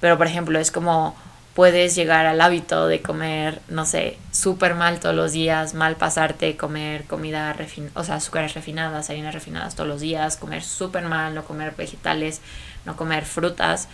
Pero 0.03 0.19
por 0.19 0.27
ejemplo, 0.27 0.59
es 0.59 0.71
como 0.71 1.17
puedes 1.55 1.95
llegar 1.95 2.27
al 2.27 2.41
hábito 2.41 2.87
de 2.87 3.03
comer, 3.03 3.61
no 3.69 3.85
sé, 3.85 4.17
súper 4.31 4.75
mal 4.75 5.01
todos 5.01 5.15
los 5.15 5.33
días, 5.33 5.75
mal 5.75 5.97
pasarte, 5.97 6.57
comer 6.57 7.05
comida, 7.05 7.53
refin 7.53 7.91
o 7.95 8.05
sea, 8.05 8.17
azúcares 8.17 8.55
refinadas, 8.55 9.11
harinas 9.11 9.35
refinadas 9.35 9.75
todos 9.75 9.89
los 9.89 10.01
días, 10.01 10.37
comer 10.37 10.63
súper 10.63 11.05
mal, 11.05 11.35
no 11.35 11.45
comer 11.45 11.75
vegetales, 11.77 12.41
no 12.87 12.97
comer 12.97 13.25
frutas. 13.25 13.89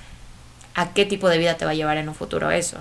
¿A 0.75 0.93
qué 0.93 1.05
tipo 1.05 1.29
de 1.29 1.39
vida 1.39 1.57
te 1.57 1.65
va 1.65 1.73
a 1.73 1.75
llevar 1.75 1.97
en 1.97 2.09
un 2.09 2.15
futuro 2.15 2.51
eso? 2.53 2.79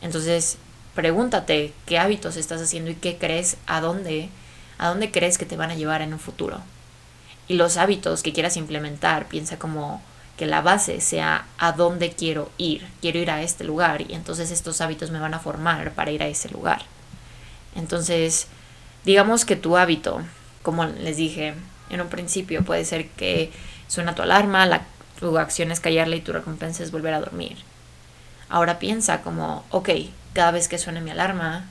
Entonces, 0.00 0.58
pregúntate 0.94 1.72
qué 1.86 1.98
hábitos 1.98 2.36
estás 2.36 2.62
haciendo 2.62 2.90
y 2.92 2.94
qué 2.94 3.18
crees, 3.18 3.56
a 3.66 3.80
dónde, 3.80 4.28
a 4.78 4.88
dónde 4.88 5.10
crees 5.10 5.38
que 5.38 5.46
te 5.46 5.56
van 5.56 5.72
a 5.72 5.74
llevar 5.74 6.02
en 6.02 6.12
un 6.12 6.20
futuro. 6.20 6.60
Y 7.48 7.54
los 7.54 7.76
hábitos 7.76 8.22
que 8.22 8.32
quieras 8.32 8.56
implementar, 8.56 9.26
piensa 9.26 9.58
como 9.58 10.00
que 10.38 10.46
la 10.46 10.62
base 10.62 11.00
sea 11.00 11.46
a 11.58 11.72
dónde 11.72 12.12
quiero 12.12 12.50
ir. 12.56 12.86
Quiero 13.02 13.18
ir 13.18 13.30
a 13.30 13.42
este 13.42 13.64
lugar 13.64 14.02
y 14.02 14.14
entonces 14.14 14.50
estos 14.50 14.80
hábitos 14.80 15.10
me 15.10 15.18
van 15.18 15.34
a 15.34 15.40
formar 15.40 15.92
para 15.92 16.12
ir 16.12 16.22
a 16.22 16.28
ese 16.28 16.48
lugar. 16.48 16.82
Entonces, 17.74 18.46
digamos 19.04 19.44
que 19.44 19.56
tu 19.56 19.76
hábito, 19.76 20.22
como 20.62 20.84
les 20.86 21.16
dije 21.16 21.54
en 21.90 22.00
un 22.00 22.08
principio, 22.08 22.64
puede 22.64 22.84
ser 22.84 23.08
que 23.08 23.52
suena 23.88 24.14
tu 24.14 24.22
alarma, 24.22 24.64
la, 24.64 24.82
tu 25.18 25.36
acción 25.38 25.72
es 25.72 25.80
callarla 25.80 26.16
y 26.16 26.20
tu 26.20 26.32
recompensa 26.32 26.84
es 26.84 26.92
volver 26.92 27.14
a 27.14 27.20
dormir. 27.20 27.56
Ahora 28.48 28.78
piensa 28.78 29.22
como, 29.22 29.64
ok, 29.70 29.90
cada 30.34 30.52
vez 30.52 30.68
que 30.68 30.78
suene 30.78 31.00
mi 31.00 31.10
alarma, 31.10 31.66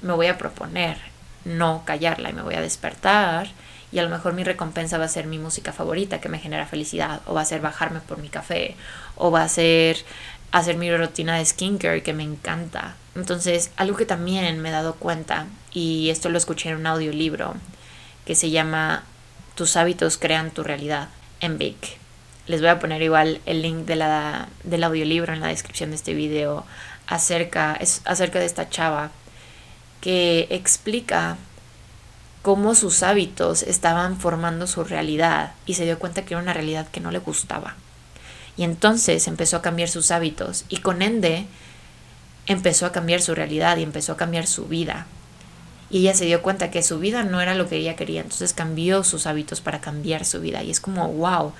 me 0.00 0.14
voy 0.14 0.26
a 0.26 0.38
proponer 0.38 0.96
no 1.44 1.82
callarla 1.84 2.30
y 2.30 2.32
me 2.32 2.42
voy 2.42 2.54
a 2.54 2.60
despertar 2.60 3.48
y 3.92 3.98
a 3.98 4.02
lo 4.02 4.08
mejor 4.08 4.32
mi 4.34 4.44
recompensa 4.44 4.98
va 4.98 5.04
a 5.04 5.08
ser 5.08 5.26
mi 5.26 5.38
música 5.38 5.72
favorita 5.72 6.20
que 6.20 6.28
me 6.28 6.38
genera 6.38 6.66
felicidad 6.66 7.20
o 7.26 7.34
va 7.34 7.42
a 7.42 7.44
ser 7.44 7.60
bajarme 7.60 8.00
por 8.00 8.18
mi 8.18 8.28
café 8.28 8.76
o 9.16 9.30
va 9.30 9.42
a 9.42 9.48
ser 9.48 9.98
hacer 10.52 10.76
mi 10.76 10.94
rutina 10.94 11.36
de 11.36 11.44
skincare 11.44 12.02
que 12.02 12.12
me 12.12 12.22
encanta. 12.22 12.96
Entonces, 13.14 13.70
algo 13.76 13.96
que 13.96 14.06
también 14.06 14.60
me 14.60 14.68
he 14.68 14.72
dado 14.72 14.94
cuenta 14.94 15.46
y 15.72 16.10
esto 16.10 16.28
lo 16.28 16.38
escuché 16.38 16.70
en 16.70 16.76
un 16.76 16.86
audiolibro 16.86 17.54
que 18.24 18.34
se 18.34 18.50
llama 18.50 19.04
Tus 19.54 19.76
hábitos 19.76 20.18
crean 20.18 20.50
tu 20.50 20.62
realidad 20.62 21.08
en 21.40 21.58
Vic. 21.58 21.98
Les 22.46 22.60
voy 22.60 22.70
a 22.70 22.78
poner 22.78 23.02
igual 23.02 23.40
el 23.46 23.62
link 23.62 23.86
de 23.86 23.96
la, 23.96 24.48
del 24.64 24.82
audiolibro 24.84 25.32
en 25.32 25.40
la 25.40 25.48
descripción 25.48 25.90
de 25.90 25.96
este 25.96 26.14
video 26.14 26.64
acerca, 27.06 27.76
es 27.78 28.02
acerca 28.04 28.38
de 28.38 28.46
esta 28.46 28.68
chava 28.68 29.10
que 30.00 30.48
explica 30.50 31.36
cómo 32.42 32.74
sus 32.74 33.02
hábitos 33.02 33.62
estaban 33.62 34.18
formando 34.18 34.66
su 34.66 34.84
realidad 34.84 35.52
y 35.66 35.74
se 35.74 35.84
dio 35.84 35.98
cuenta 35.98 36.24
que 36.24 36.34
era 36.34 36.42
una 36.42 36.54
realidad 36.54 36.88
que 36.88 37.00
no 37.00 37.10
le 37.10 37.18
gustaba. 37.18 37.76
Y 38.56 38.64
entonces 38.64 39.26
empezó 39.28 39.56
a 39.56 39.62
cambiar 39.62 39.88
sus 39.88 40.10
hábitos 40.10 40.64
y 40.68 40.78
con 40.78 41.02
ende 41.02 41.46
empezó 42.46 42.86
a 42.86 42.92
cambiar 42.92 43.22
su 43.22 43.34
realidad 43.34 43.76
y 43.76 43.82
empezó 43.82 44.12
a 44.12 44.16
cambiar 44.16 44.46
su 44.46 44.66
vida. 44.66 45.06
Y 45.90 46.00
ella 46.00 46.14
se 46.14 46.24
dio 46.24 46.40
cuenta 46.42 46.70
que 46.70 46.82
su 46.82 46.98
vida 46.98 47.24
no 47.24 47.40
era 47.40 47.54
lo 47.54 47.68
que 47.68 47.76
ella 47.76 47.96
quería, 47.96 48.20
entonces 48.20 48.52
cambió 48.52 49.02
sus 49.02 49.26
hábitos 49.26 49.60
para 49.60 49.80
cambiar 49.80 50.24
su 50.24 50.40
vida. 50.40 50.62
Y 50.62 50.70
es 50.70 50.80
como, 50.80 51.08
wow, 51.08 51.52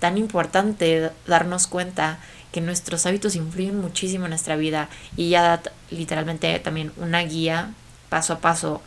tan 0.00 0.16
importante 0.18 1.10
darnos 1.26 1.66
cuenta 1.66 2.18
que 2.50 2.60
nuestros 2.60 3.04
hábitos 3.04 3.36
influyen 3.36 3.80
muchísimo 3.80 4.24
en 4.24 4.30
nuestra 4.30 4.56
vida 4.56 4.88
y 5.16 5.26
ella 5.26 5.42
da 5.42 5.62
literalmente 5.90 6.58
también 6.60 6.92
una 6.96 7.20
guía 7.22 7.74
paso 8.08 8.34
a 8.34 8.38
paso 8.38 8.80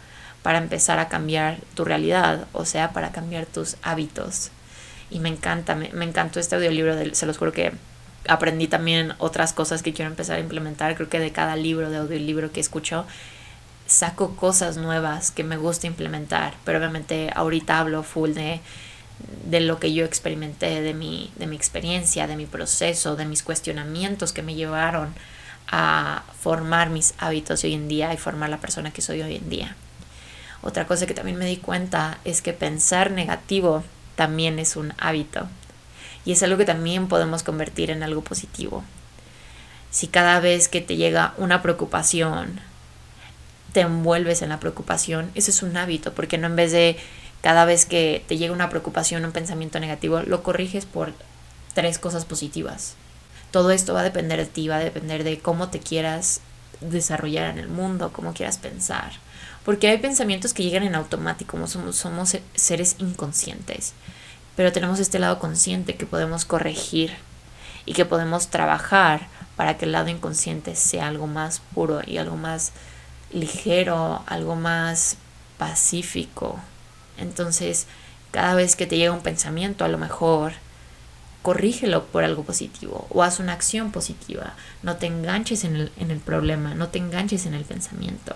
para 0.47 0.59
empezar 0.59 0.97
a 0.97 1.09
cambiar 1.09 1.57
tu 1.75 1.83
realidad, 1.83 2.47
o 2.53 2.63
sea, 2.63 2.93
para 2.93 3.11
cambiar 3.11 3.45
tus 3.45 3.75
hábitos. 3.81 4.49
Y 5.09 5.19
me 5.19 5.27
encanta, 5.27 5.75
me, 5.75 6.05
encantó 6.05 6.39
este 6.39 6.55
audiolibro, 6.55 6.95
de, 6.95 7.13
se 7.15 7.25
los 7.25 7.37
juro 7.37 7.51
que 7.51 7.73
aprendí 8.29 8.69
también 8.69 9.13
otras 9.17 9.51
cosas 9.51 9.83
que 9.83 9.91
quiero 9.91 10.09
empezar 10.09 10.37
a 10.37 10.39
implementar. 10.39 10.95
Creo 10.95 11.09
que 11.09 11.19
de 11.19 11.33
cada 11.33 11.57
libro, 11.57 11.89
de 11.89 11.97
audiolibro 11.97 12.53
que 12.53 12.61
escucho, 12.61 13.05
saco 13.87 14.37
cosas 14.37 14.77
nuevas 14.77 15.31
que 15.31 15.43
me 15.43 15.57
gusta 15.57 15.85
implementar. 15.85 16.53
Pero 16.63 16.77
obviamente 16.77 17.29
ahorita 17.35 17.79
hablo 17.79 18.01
full 18.03 18.31
de, 18.31 18.61
de 19.49 19.59
lo 19.59 19.81
que 19.81 19.93
yo 19.93 20.05
experimenté, 20.05 20.81
de 20.81 20.93
mi, 20.93 21.29
de 21.35 21.47
mi 21.47 21.57
experiencia, 21.57 22.25
de 22.25 22.37
mi 22.37 22.45
proceso, 22.45 23.17
de 23.17 23.25
mis 23.25 23.43
cuestionamientos 23.43 24.31
que 24.31 24.43
me 24.43 24.55
llevaron 24.55 25.13
a 25.67 26.23
formar 26.39 26.89
mis 26.89 27.15
hábitos 27.17 27.65
hoy 27.65 27.73
en 27.73 27.89
día 27.89 28.13
y 28.13 28.17
formar 28.17 28.49
la 28.49 28.61
persona 28.61 28.93
que 28.93 29.01
soy 29.01 29.21
hoy 29.21 29.35
en 29.35 29.49
día. 29.49 29.75
Otra 30.61 30.87
cosa 30.87 31.05
que 31.05 31.13
también 31.13 31.37
me 31.37 31.45
di 31.45 31.57
cuenta 31.57 32.19
es 32.25 32.41
que 32.41 32.53
pensar 32.53 33.11
negativo 33.11 33.83
también 34.15 34.59
es 34.59 34.75
un 34.75 34.93
hábito 34.97 35.47
y 36.25 36.33
es 36.33 36.43
algo 36.43 36.57
que 36.57 36.65
también 36.65 37.07
podemos 37.07 37.43
convertir 37.43 37.89
en 37.89 38.03
algo 38.03 38.21
positivo. 38.21 38.83
Si 39.91 40.07
cada 40.07 40.39
vez 40.41 40.67
que 40.67 40.81
te 40.81 40.97
llega 40.97 41.33
una 41.37 41.61
preocupación, 41.61 42.59
te 43.71 43.81
envuelves 43.81 44.41
en 44.41 44.49
la 44.49 44.59
preocupación, 44.59 45.31
eso 45.35 45.51
es 45.51 45.63
un 45.63 45.77
hábito, 45.77 46.13
porque 46.13 46.37
no 46.37 46.47
en 46.47 46.55
vez 46.55 46.71
de 46.73 46.97
cada 47.41 47.63
vez 47.63 47.85
que 47.85 48.23
te 48.27 48.37
llega 48.37 48.53
una 48.53 48.69
preocupación, 48.69 49.23
un 49.23 49.31
pensamiento 49.31 49.79
negativo, 49.79 50.19
lo 50.21 50.43
corriges 50.43 50.85
por 50.85 51.13
tres 51.73 51.97
cosas 51.99 52.25
positivas. 52.25 52.95
Todo 53.51 53.71
esto 53.71 53.93
va 53.93 54.01
a 54.01 54.03
depender 54.03 54.39
de 54.39 54.47
ti, 54.47 54.67
va 54.67 54.77
a 54.77 54.79
depender 54.79 55.23
de 55.23 55.39
cómo 55.39 55.69
te 55.69 55.79
quieras 55.79 56.41
desarrollar 56.81 57.51
en 57.51 57.59
el 57.59 57.69
mundo, 57.69 58.11
cómo 58.11 58.33
quieras 58.33 58.57
pensar. 58.57 59.13
Porque 59.67 59.89
hay 59.89 59.97
pensamientos 59.97 60.53
que 60.53 60.63
llegan 60.63 60.83
en 60.83 60.95
automático, 60.95 61.57
somos, 61.67 61.97
somos 61.97 62.37
seres 62.55 62.95
inconscientes. 62.99 63.91
Pero 64.55 64.71
tenemos 64.71 64.97
este 65.01 65.19
lado 65.19 65.39
consciente 65.39 65.97
que 65.97 66.05
podemos 66.05 66.45
corregir 66.45 67.11
y 67.85 67.91
que 67.91 68.05
podemos 68.05 68.47
trabajar 68.47 69.27
para 69.57 69.77
que 69.77 69.83
el 69.83 69.91
lado 69.91 70.07
inconsciente 70.07 70.73
sea 70.77 71.09
algo 71.09 71.27
más 71.27 71.59
puro 71.75 71.99
y 72.07 72.17
algo 72.17 72.37
más 72.37 72.71
ligero, 73.33 74.23
algo 74.27 74.55
más 74.55 75.17
pacífico. 75.57 76.61
Entonces, 77.17 77.87
cada 78.31 78.55
vez 78.55 78.77
que 78.77 78.87
te 78.87 78.95
llega 78.95 79.11
un 79.11 79.19
pensamiento, 79.19 79.83
a 79.83 79.89
lo 79.89 79.97
mejor 79.97 80.53
corrígelo 81.41 82.05
por 82.05 82.23
algo 82.23 82.43
positivo 82.43 83.05
o 83.09 83.21
haz 83.21 83.41
una 83.41 83.51
acción 83.51 83.91
positiva. 83.91 84.53
No 84.81 84.95
te 84.95 85.07
enganches 85.07 85.65
en 85.65 85.75
el, 85.75 85.91
en 85.97 86.09
el 86.09 86.19
problema, 86.19 86.73
no 86.73 86.87
te 86.87 86.99
enganches 86.99 87.45
en 87.45 87.53
el 87.53 87.65
pensamiento. 87.65 88.33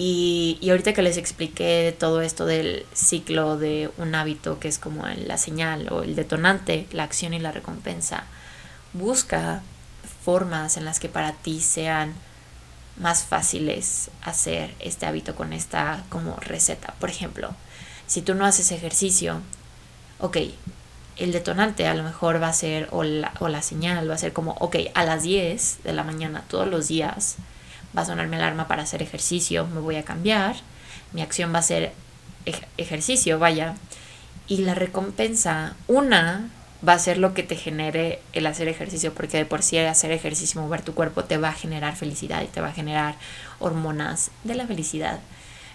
Y, 0.00 0.58
y, 0.60 0.70
ahorita 0.70 0.92
que 0.92 1.02
les 1.02 1.16
expliqué 1.16 1.92
todo 1.98 2.20
esto 2.20 2.46
del 2.46 2.86
ciclo 2.92 3.58
de 3.58 3.90
un 3.96 4.14
hábito 4.14 4.60
que 4.60 4.68
es 4.68 4.78
como 4.78 5.04
la 5.08 5.38
señal 5.38 5.88
o 5.90 6.04
el 6.04 6.14
detonante, 6.14 6.86
la 6.92 7.02
acción 7.02 7.34
y 7.34 7.40
la 7.40 7.50
recompensa, 7.50 8.22
busca 8.92 9.60
formas 10.24 10.76
en 10.76 10.84
las 10.84 11.00
que 11.00 11.08
para 11.08 11.32
ti 11.32 11.60
sean 11.60 12.14
más 12.96 13.24
fáciles 13.24 14.12
hacer 14.22 14.72
este 14.78 15.04
hábito 15.04 15.34
con 15.34 15.52
esta 15.52 16.04
como 16.10 16.36
receta. 16.36 16.94
Por 17.00 17.10
ejemplo, 17.10 17.50
si 18.06 18.22
tú 18.22 18.36
no 18.36 18.46
haces 18.46 18.70
ejercicio, 18.70 19.40
ok, 20.20 20.36
el 21.16 21.32
detonante 21.32 21.88
a 21.88 21.94
lo 21.94 22.04
mejor 22.04 22.40
va 22.40 22.50
a 22.50 22.52
ser, 22.52 22.86
o 22.92 23.02
la, 23.02 23.32
o 23.40 23.48
la 23.48 23.62
señal 23.62 24.08
va 24.08 24.14
a 24.14 24.18
ser 24.18 24.32
como, 24.32 24.52
ok, 24.60 24.76
a 24.94 25.04
las 25.04 25.24
10 25.24 25.78
de 25.82 25.92
la 25.92 26.04
mañana 26.04 26.44
todos 26.46 26.68
los 26.68 26.86
días 26.86 27.34
va 27.96 28.02
a 28.02 28.04
sonar 28.04 28.28
mi 28.28 28.36
alarma 28.36 28.68
para 28.68 28.82
hacer 28.82 29.02
ejercicio, 29.02 29.66
me 29.66 29.80
voy 29.80 29.96
a 29.96 30.04
cambiar, 30.04 30.56
mi 31.12 31.22
acción 31.22 31.54
va 31.54 31.58
a 31.58 31.62
ser 31.62 31.92
ejercicio, 32.76 33.38
vaya, 33.38 33.74
y 34.46 34.58
la 34.58 34.74
recompensa, 34.74 35.74
una, 35.86 36.48
va 36.86 36.94
a 36.94 36.98
ser 36.98 37.18
lo 37.18 37.34
que 37.34 37.42
te 37.42 37.56
genere 37.56 38.20
el 38.32 38.46
hacer 38.46 38.68
ejercicio, 38.68 39.12
porque 39.12 39.36
de 39.36 39.44
por 39.44 39.62
sí 39.62 39.78
hacer 39.78 40.12
ejercicio, 40.12 40.60
mover 40.60 40.82
tu 40.82 40.94
cuerpo, 40.94 41.24
te 41.24 41.36
va 41.36 41.48
a 41.48 41.52
generar 41.52 41.96
felicidad 41.96 42.42
y 42.42 42.46
te 42.46 42.60
va 42.60 42.68
a 42.68 42.72
generar 42.72 43.16
hormonas 43.58 44.30
de 44.44 44.54
la 44.54 44.66
felicidad. 44.66 45.20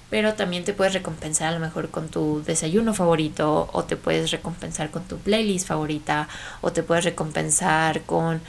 Pero 0.10 0.36
también 0.36 0.64
te 0.64 0.74
puedes 0.74 0.94
recompensar 0.94 1.50
a 1.50 1.52
lo 1.52 1.60
mejor 1.60 1.90
con 1.90 2.08
tu 2.08 2.44
desayuno 2.44 2.94
favorito, 2.94 3.70
o 3.74 3.84
te 3.84 3.98
puedes 3.98 4.32
recompensar 4.32 4.92
con 4.92 5.04
tu 5.04 5.18
playlist 5.18 5.68
favorita, 5.68 6.28
o 6.62 6.72
te 6.72 6.84
puedes 6.84 7.04
recompensar 7.04 8.02
con 8.02 8.42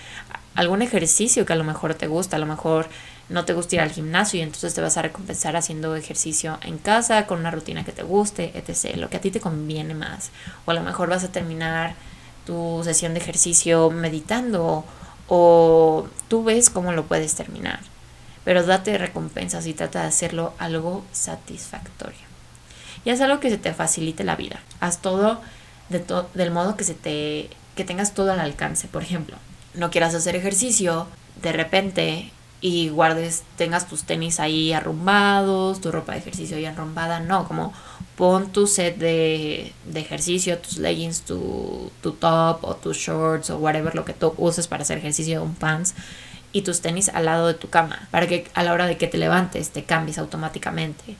algún 0.54 0.82
ejercicio 0.82 1.44
que 1.44 1.52
a 1.52 1.56
lo 1.56 1.64
mejor 1.64 1.94
te 1.94 2.06
gusta, 2.06 2.36
a 2.36 2.38
lo 2.38 2.46
mejor 2.46 2.86
no 3.28 3.44
te 3.44 3.54
gusta 3.54 3.76
ir 3.76 3.80
al 3.80 3.90
gimnasio 3.90 4.38
y 4.38 4.42
entonces 4.42 4.74
te 4.74 4.80
vas 4.80 4.96
a 4.96 5.02
recompensar 5.02 5.56
haciendo 5.56 5.96
ejercicio 5.96 6.58
en 6.62 6.78
casa 6.78 7.26
con 7.26 7.38
una 7.38 7.50
rutina 7.50 7.84
que 7.84 7.92
te 7.92 8.02
guste, 8.02 8.52
etc. 8.54 8.96
Lo 8.96 9.08
que 9.08 9.16
a 9.16 9.20
ti 9.20 9.30
te 9.30 9.40
conviene 9.40 9.94
más. 9.94 10.30
O 10.66 10.70
a 10.70 10.74
lo 10.74 10.82
mejor 10.82 11.08
vas 11.08 11.24
a 11.24 11.32
terminar 11.32 11.94
tu 12.46 12.82
sesión 12.84 13.14
de 13.14 13.20
ejercicio 13.20 13.90
meditando 13.90 14.84
o 15.28 16.06
tú 16.28 16.44
ves 16.44 16.68
cómo 16.68 16.92
lo 16.92 17.06
puedes 17.06 17.34
terminar. 17.34 17.80
Pero 18.44 18.62
date 18.62 18.98
recompensas 18.98 19.66
y 19.66 19.72
trata 19.72 20.02
de 20.02 20.08
hacerlo 20.08 20.52
algo 20.58 21.02
satisfactorio. 21.12 22.18
Y 23.06 23.10
haz 23.10 23.20
algo 23.22 23.40
que 23.40 23.50
se 23.50 23.58
te 23.58 23.72
facilite 23.72 24.22
la 24.24 24.36
vida. 24.36 24.60
Haz 24.80 25.00
todo 25.00 25.40
de 25.88 26.04
del 26.34 26.50
modo 26.50 26.76
que 26.76 26.84
se 26.84 26.94
te 26.94 27.48
que 27.74 27.84
tengas 27.84 28.12
todo 28.12 28.32
al 28.32 28.40
alcance. 28.40 28.86
Por 28.86 29.02
ejemplo, 29.02 29.36
no 29.74 29.90
quieras 29.90 30.14
hacer 30.14 30.36
ejercicio, 30.36 31.06
de 31.42 31.52
repente 31.52 32.30
y 32.64 32.88
guardes, 32.88 33.42
tengas 33.58 33.86
tus 33.86 34.04
tenis 34.04 34.40
ahí 34.40 34.72
arrumbados, 34.72 35.82
tu 35.82 35.92
ropa 35.92 36.12
de 36.12 36.20
ejercicio 36.20 36.56
ahí 36.56 36.64
arrumbada, 36.64 37.20
no, 37.20 37.46
como 37.46 37.74
pon 38.16 38.52
tu 38.52 38.66
set 38.66 38.96
de, 38.96 39.74
de 39.84 40.00
ejercicio, 40.00 40.56
tus 40.56 40.78
leggings, 40.78 41.20
tu, 41.20 41.92
tu, 42.00 42.12
top 42.12 42.64
o 42.64 42.74
tus 42.74 42.96
shorts 42.96 43.50
o 43.50 43.58
whatever 43.58 43.94
lo 43.94 44.06
que 44.06 44.14
tú 44.14 44.32
uses 44.38 44.66
para 44.66 44.80
hacer 44.80 44.96
ejercicio, 44.96 45.42
un 45.42 45.54
pants 45.54 45.94
y 46.52 46.62
tus 46.62 46.80
tenis 46.80 47.10
al 47.10 47.26
lado 47.26 47.48
de 47.48 47.52
tu 47.52 47.68
cama, 47.68 48.08
para 48.10 48.26
que 48.26 48.48
a 48.54 48.62
la 48.62 48.72
hora 48.72 48.86
de 48.86 48.96
que 48.96 49.08
te 49.08 49.18
levantes 49.18 49.68
te 49.68 49.84
cambies 49.84 50.16
automáticamente. 50.16 51.16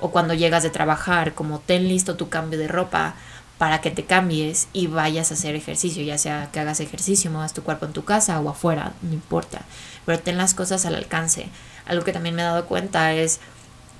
O 0.00 0.10
cuando 0.10 0.34
llegas 0.34 0.64
de 0.64 0.70
trabajar, 0.70 1.34
como 1.34 1.60
ten 1.60 1.86
listo 1.86 2.16
tu 2.16 2.28
cambio 2.28 2.58
de 2.58 2.66
ropa 2.66 3.14
para 3.56 3.80
que 3.80 3.92
te 3.92 4.04
cambies 4.04 4.66
y 4.72 4.88
vayas 4.88 5.30
a 5.30 5.34
hacer 5.34 5.54
ejercicio, 5.54 6.02
ya 6.02 6.18
sea 6.18 6.48
que 6.50 6.58
hagas 6.58 6.80
ejercicio, 6.80 7.30
muevas 7.30 7.54
tu 7.54 7.62
cuerpo 7.62 7.86
en 7.86 7.92
tu 7.92 8.04
casa 8.04 8.40
o 8.40 8.48
afuera, 8.48 8.94
no 9.02 9.12
importa, 9.12 9.62
pero 10.06 10.18
ten 10.18 10.38
las 10.38 10.54
cosas 10.54 10.86
al 10.86 10.94
alcance. 10.94 11.48
Algo 11.86 12.04
que 12.04 12.12
también 12.12 12.34
me 12.34 12.42
he 12.42 12.44
dado 12.44 12.66
cuenta 12.66 13.12
es, 13.12 13.40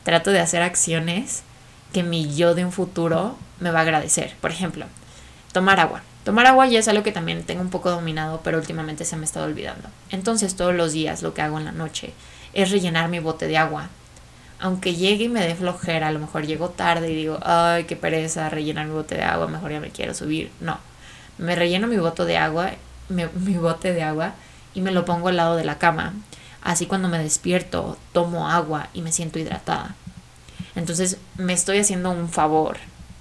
trato 0.04 0.30
de 0.30 0.40
hacer 0.40 0.62
acciones 0.62 1.42
que 1.92 2.02
mi 2.02 2.34
yo 2.34 2.54
de 2.54 2.64
un 2.64 2.72
futuro 2.72 3.36
me 3.60 3.70
va 3.70 3.80
a 3.80 3.82
agradecer. 3.82 4.34
Por 4.40 4.50
ejemplo, 4.50 4.86
tomar 5.52 5.80
agua. 5.80 6.02
Tomar 6.24 6.46
agua 6.46 6.66
ya 6.66 6.78
es 6.78 6.88
algo 6.88 7.02
que 7.02 7.12
también 7.12 7.42
tengo 7.42 7.62
un 7.62 7.70
poco 7.70 7.90
dominado, 7.90 8.40
pero 8.44 8.58
últimamente 8.58 9.04
se 9.04 9.16
me 9.16 9.22
ha 9.22 9.24
estado 9.24 9.46
olvidando. 9.46 9.88
Entonces 10.10 10.54
todos 10.54 10.74
los 10.74 10.92
días 10.92 11.22
lo 11.22 11.34
que 11.34 11.42
hago 11.42 11.58
en 11.58 11.64
la 11.64 11.72
noche 11.72 12.12
es 12.52 12.70
rellenar 12.70 13.08
mi 13.08 13.18
bote 13.18 13.48
de 13.48 13.58
agua 13.58 13.88
aunque 14.62 14.94
llegue 14.94 15.24
y 15.24 15.28
me 15.28 15.44
dé 15.44 15.56
flojera, 15.56 16.06
a 16.06 16.12
lo 16.12 16.20
mejor 16.20 16.46
llego 16.46 16.70
tarde 16.70 17.10
y 17.10 17.16
digo, 17.16 17.40
ay, 17.42 17.82
qué 17.84 17.96
pereza 17.96 18.48
rellenar 18.48 18.86
mi 18.86 18.92
bote 18.92 19.16
de 19.16 19.22
agua, 19.24 19.48
mejor 19.48 19.72
ya 19.72 19.80
me 19.80 19.90
quiero 19.90 20.14
subir. 20.14 20.52
No, 20.60 20.78
me 21.36 21.56
relleno 21.56 21.88
mi 21.88 21.96
bote 21.96 22.24
de 22.24 22.36
agua, 22.36 22.70
mi 23.08 23.54
bote 23.54 23.92
de 23.92 24.04
agua 24.04 24.34
y 24.74 24.80
me 24.80 24.92
lo 24.92 25.04
pongo 25.04 25.28
al 25.28 25.36
lado 25.36 25.56
de 25.56 25.64
la 25.64 25.78
cama. 25.78 26.14
Así 26.62 26.86
cuando 26.86 27.08
me 27.08 27.18
despierto, 27.18 27.96
tomo 28.12 28.48
agua 28.48 28.88
y 28.94 29.02
me 29.02 29.12
siento 29.12 29.38
hidratada. 29.38 29.94
Entonces 30.74 31.18
me 31.36 31.52
estoy 31.52 31.78
haciendo 31.78 32.10
un 32.10 32.28
favor 32.28 32.78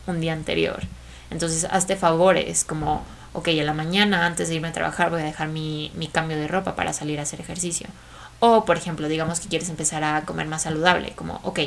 un 0.08 0.22
día 0.22 0.34
anterior. 0.34 0.82
Entonces 1.30 1.66
hazte 1.70 1.96
favores 1.96 2.64
como, 2.64 3.04
ok, 3.34 3.48
en 3.50 3.66
la 3.66 3.74
mañana 3.74 4.26
antes 4.26 4.50
de 4.50 4.56
irme 4.56 4.68
a 4.68 4.74
trabajar 4.74 5.10
voy 5.10 5.22
a 5.22 5.26
dejar 5.26 5.48
mi, 5.48 5.92
mi 5.96 6.08
cambio 6.08 6.38
de 6.38 6.48
ropa 6.48 6.76
para 6.76 6.94
salir 6.94 7.20
a 7.20 7.24
hacer 7.24 7.42
ejercicio. 7.42 7.88
O, 8.40 8.66
por 8.66 8.78
ejemplo, 8.78 9.08
digamos 9.08 9.40
que 9.40 9.50
quieres 9.50 9.70
empezar 9.70 10.04
a 10.04 10.22
comer 10.22 10.48
más 10.48 10.64
saludable, 10.64 11.14
como, 11.16 11.40
ok, 11.44 11.60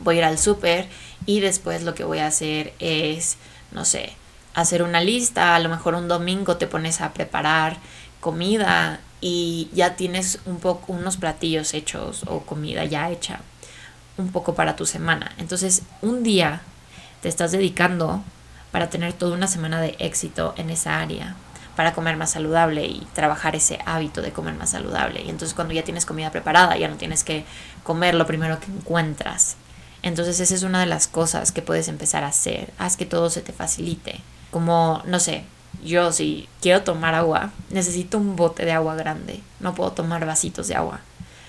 voy 0.00 0.16
a 0.16 0.18
ir 0.18 0.24
al 0.24 0.38
súper 0.38 0.88
y 1.26 1.40
después 1.40 1.82
lo 1.84 1.94
que 1.94 2.04
voy 2.04 2.18
a 2.18 2.26
hacer 2.26 2.74
es, 2.78 3.36
no 3.70 3.84
sé, 3.84 4.12
hacer 4.54 4.82
una 4.82 5.00
lista, 5.00 5.54
a 5.54 5.58
lo 5.60 5.68
mejor 5.68 5.94
un 5.94 6.08
domingo 6.08 6.56
te 6.56 6.66
pones 6.66 7.00
a 7.00 7.12
preparar 7.12 7.76
comida 8.26 8.98
y 9.20 9.70
ya 9.72 9.94
tienes 9.94 10.40
un 10.46 10.58
poco 10.58 10.92
unos 10.92 11.16
platillos 11.16 11.74
hechos 11.74 12.24
o 12.26 12.40
comida 12.40 12.84
ya 12.84 13.08
hecha 13.08 13.38
un 14.16 14.32
poco 14.32 14.56
para 14.56 14.74
tu 14.74 14.84
semana. 14.84 15.30
Entonces, 15.38 15.82
un 16.02 16.24
día 16.24 16.60
te 17.22 17.28
estás 17.28 17.52
dedicando 17.52 18.24
para 18.72 18.90
tener 18.90 19.12
toda 19.12 19.36
una 19.36 19.46
semana 19.46 19.80
de 19.80 19.94
éxito 20.00 20.54
en 20.56 20.70
esa 20.70 20.98
área 20.98 21.36
para 21.76 21.94
comer 21.94 22.16
más 22.16 22.32
saludable 22.32 22.84
y 22.84 23.06
trabajar 23.14 23.54
ese 23.54 23.78
hábito 23.86 24.22
de 24.22 24.32
comer 24.32 24.54
más 24.54 24.70
saludable. 24.70 25.22
Y 25.22 25.30
entonces 25.30 25.54
cuando 25.54 25.72
ya 25.72 25.84
tienes 25.84 26.04
comida 26.04 26.32
preparada, 26.32 26.76
ya 26.76 26.88
no 26.88 26.96
tienes 26.96 27.22
que 27.22 27.44
comer 27.84 28.16
lo 28.16 28.26
primero 28.26 28.58
que 28.58 28.72
encuentras. 28.72 29.54
Entonces 30.02 30.40
esa 30.40 30.52
es 30.52 30.64
una 30.64 30.80
de 30.80 30.86
las 30.86 31.06
cosas 31.06 31.52
que 31.52 31.62
puedes 31.62 31.86
empezar 31.86 32.24
a 32.24 32.28
hacer. 32.28 32.72
Haz 32.76 32.96
que 32.96 33.06
todo 33.06 33.30
se 33.30 33.42
te 33.42 33.52
facilite. 33.52 34.20
Como, 34.50 35.00
no 35.06 35.20
sé, 35.20 35.44
yo 35.84 36.12
si 36.12 36.48
quiero 36.60 36.82
tomar 36.82 37.14
agua, 37.14 37.50
necesito 37.70 38.18
un 38.18 38.36
bote 38.36 38.64
de 38.64 38.72
agua 38.72 38.94
grande. 38.94 39.40
No 39.60 39.74
puedo 39.74 39.92
tomar 39.92 40.24
vasitos 40.26 40.68
de 40.68 40.74
agua. 40.74 41.00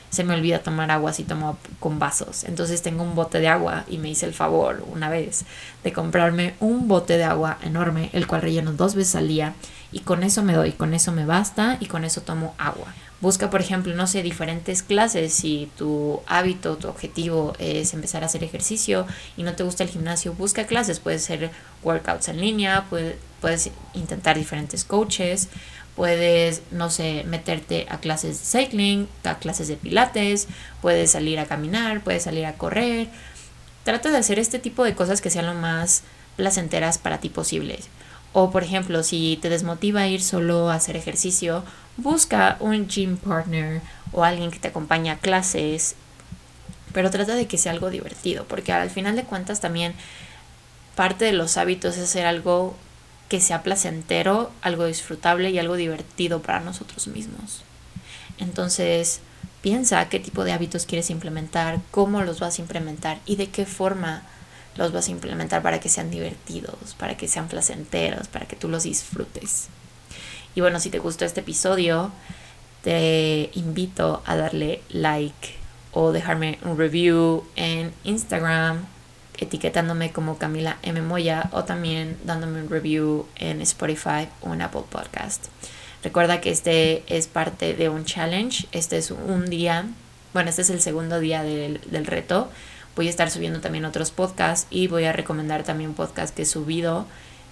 Se 0.09 0.23
me 0.23 0.33
olvida 0.33 0.59
tomar 0.59 0.89
agua 0.89 1.11
si 1.11 1.23
tomo 1.23 1.57
con 1.79 1.99
vasos. 1.99 2.45
Entonces 2.45 2.81
tengo 2.81 3.03
un 3.03 3.15
bote 3.15 3.39
de 3.39 3.49
agua 3.49 3.83
y 3.87 3.97
me 3.97 4.09
hice 4.09 4.25
el 4.25 4.33
favor 4.33 4.85
una 4.91 5.09
vez 5.09 5.45
de 5.83 5.91
comprarme 5.91 6.55
un 6.59 6.87
bote 6.87 7.17
de 7.17 7.25
agua 7.25 7.57
enorme, 7.61 8.09
el 8.13 8.25
cual 8.27 8.41
relleno 8.41 8.71
dos 8.73 8.95
veces 8.95 9.15
al 9.15 9.27
día 9.27 9.53
y 9.91 9.99
con 9.99 10.23
eso 10.23 10.43
me 10.43 10.53
doy, 10.53 10.71
con 10.71 10.93
eso 10.93 11.11
me 11.11 11.25
basta 11.25 11.77
y 11.79 11.87
con 11.87 12.03
eso 12.03 12.21
tomo 12.21 12.55
agua. 12.57 12.93
Busca, 13.19 13.49
por 13.49 13.61
ejemplo, 13.61 13.95
no 13.95 14.05
sé, 14.05 14.21
diferentes 14.21 14.83
clases. 14.83 15.33
Si 15.33 15.71
tu 15.75 16.21
hábito, 16.27 16.77
tu 16.77 16.87
objetivo 16.87 17.53
es 17.57 17.93
empezar 17.95 18.21
a 18.21 18.27
hacer 18.27 18.43
ejercicio 18.43 19.07
y 19.35 19.43
no 19.43 19.55
te 19.55 19.63
gusta 19.63 19.83
el 19.83 19.89
gimnasio, 19.89 20.33
busca 20.33 20.67
clases. 20.67 20.99
Puedes 20.99 21.23
hacer 21.23 21.49
workouts 21.83 22.27
en 22.27 22.39
línea, 22.39 22.85
puedes, 22.89 23.15
puedes 23.41 23.71
intentar 23.95 24.37
diferentes 24.37 24.83
coaches, 24.83 25.49
puedes, 25.95 26.61
no 26.69 26.91
sé, 26.91 27.23
meterte 27.25 27.87
a 27.89 27.99
clases 27.99 28.39
de 28.39 28.59
cycling, 28.61 29.07
a 29.23 29.39
clases 29.39 29.67
de 29.67 29.77
pilates, 29.77 30.47
puedes 30.83 31.09
salir 31.11 31.39
a 31.39 31.47
caminar, 31.47 32.03
puedes 32.03 32.23
salir 32.23 32.45
a 32.45 32.53
correr. 32.53 33.07
Trata 33.83 34.11
de 34.11 34.17
hacer 34.17 34.37
este 34.37 34.59
tipo 34.59 34.83
de 34.83 34.93
cosas 34.93 35.21
que 35.21 35.31
sean 35.31 35.47
lo 35.47 35.55
más 35.55 36.03
placenteras 36.35 36.99
para 36.99 37.19
ti 37.19 37.29
posibles. 37.29 37.87
O 38.33 38.51
por 38.51 38.63
ejemplo, 38.63 39.01
si 39.01 39.39
te 39.41 39.49
desmotiva 39.49 40.05
ir 40.05 40.21
solo 40.21 40.69
a 40.69 40.75
hacer 40.75 40.95
ejercicio, 40.95 41.63
busca 41.97 42.57
un 42.59 42.87
gym 42.87 43.17
partner 43.17 43.81
o 44.11 44.23
alguien 44.23 44.51
que 44.51 44.59
te 44.59 44.69
acompañe 44.69 45.11
a 45.11 45.17
clases, 45.17 45.95
pero 46.93 47.11
trata 47.11 47.35
de 47.35 47.47
que 47.47 47.57
sea 47.57 47.71
algo 47.71 47.89
divertido, 47.89 48.45
porque 48.45 48.71
al 48.71 48.89
final 48.89 49.15
de 49.15 49.23
cuentas 49.23 49.59
también 49.59 49.93
parte 50.95 51.25
de 51.25 51.33
los 51.33 51.57
hábitos 51.57 51.97
es 51.97 52.03
hacer 52.03 52.25
algo 52.25 52.75
que 53.29 53.41
sea 53.41 53.61
placentero, 53.61 54.51
algo 54.61 54.85
disfrutable 54.85 55.51
y 55.51 55.59
algo 55.59 55.75
divertido 55.75 56.41
para 56.41 56.59
nosotros 56.61 57.07
mismos. 57.07 57.63
Entonces, 58.37 59.19
piensa 59.61 60.07
qué 60.09 60.19
tipo 60.19 60.43
de 60.43 60.53
hábitos 60.53 60.85
quieres 60.85 61.09
implementar, 61.09 61.79
cómo 61.91 62.21
los 62.23 62.39
vas 62.39 62.57
a 62.57 62.61
implementar 62.61 63.19
y 63.25 63.35
de 63.35 63.49
qué 63.49 63.65
forma 63.65 64.23
los 64.75 64.91
vas 64.91 65.07
a 65.07 65.11
implementar 65.11 65.61
para 65.61 65.79
que 65.79 65.89
sean 65.89 66.09
divertidos, 66.09 66.95
para 66.97 67.17
que 67.17 67.27
sean 67.27 67.47
placenteros, 67.47 68.27
para 68.27 68.47
que 68.47 68.55
tú 68.55 68.69
los 68.69 68.83
disfrutes. 68.83 69.67
Y 70.57 70.61
bueno, 70.61 70.79
si 70.79 70.89
te 70.89 70.97
gustó 70.97 71.23
este 71.23 71.41
episodio, 71.41 72.11
te 72.81 73.51
invito 73.53 74.23
a 74.25 74.35
darle 74.35 74.81
like 74.89 75.53
o 75.91 76.11
dejarme 76.11 76.57
un 76.63 76.79
review 76.79 77.43
en 77.55 77.93
Instagram 78.03 78.83
etiquetándome 79.37 80.11
como 80.11 80.39
Camila 80.39 80.77
M. 80.81 80.99
Moya 81.03 81.51
o 81.51 81.63
también 81.63 82.17
dándome 82.25 82.63
un 82.63 82.71
review 82.71 83.27
en 83.35 83.61
Spotify 83.61 84.29
o 84.41 84.51
en 84.55 84.63
Apple 84.63 84.81
Podcast. 84.89 85.45
Recuerda 86.03 86.41
que 86.41 86.49
este 86.49 87.03
es 87.05 87.27
parte 87.27 87.75
de 87.75 87.89
un 87.89 88.03
challenge, 88.05 88.65
este 88.71 88.97
es 88.97 89.11
un 89.11 89.45
día, 89.51 89.85
bueno, 90.33 90.49
este 90.49 90.63
es 90.63 90.71
el 90.71 90.81
segundo 90.81 91.19
día 91.19 91.43
del, 91.43 91.81
del 91.91 92.07
reto. 92.07 92.49
Voy 92.95 93.05
a 93.05 93.11
estar 93.11 93.29
subiendo 93.29 93.61
también 93.61 93.85
otros 93.85 94.09
podcasts 94.09 94.65
y 94.71 94.87
voy 94.87 95.03
a 95.03 95.13
recomendar 95.13 95.61
también 95.63 95.91
un 95.91 95.95
podcast 95.95 96.35
que 96.35 96.41
he 96.41 96.45
subido 96.47 97.05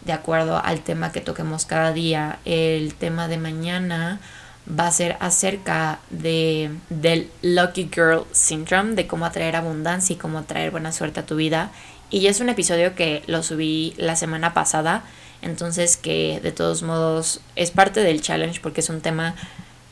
de 0.05 0.13
acuerdo 0.13 0.61
al 0.63 0.81
tema 0.81 1.11
que 1.11 1.21
toquemos 1.21 1.65
cada 1.65 1.91
día. 1.91 2.39
El 2.45 2.93
tema 2.95 3.27
de 3.27 3.37
mañana 3.37 4.19
va 4.67 4.87
a 4.87 4.91
ser 4.91 5.17
acerca 5.19 5.99
de, 6.09 6.71
del 6.89 7.29
Lucky 7.41 7.89
Girl 7.93 8.25
Syndrome, 8.31 8.95
de 8.95 9.07
cómo 9.07 9.25
atraer 9.25 9.55
abundancia 9.55 10.13
y 10.13 10.17
cómo 10.17 10.39
atraer 10.39 10.71
buena 10.71 10.91
suerte 10.91 11.19
a 11.19 11.25
tu 11.25 11.35
vida. 11.35 11.71
Y 12.09 12.27
es 12.27 12.39
un 12.39 12.49
episodio 12.49 12.95
que 12.95 13.23
lo 13.27 13.43
subí 13.43 13.93
la 13.97 14.15
semana 14.15 14.53
pasada, 14.53 15.03
entonces 15.41 15.97
que 15.97 16.39
de 16.41 16.51
todos 16.51 16.83
modos 16.83 17.41
es 17.55 17.71
parte 17.71 18.01
del 18.01 18.21
challenge 18.21 18.59
porque 18.61 18.81
es 18.81 18.89
un 18.89 19.01
tema 19.01 19.35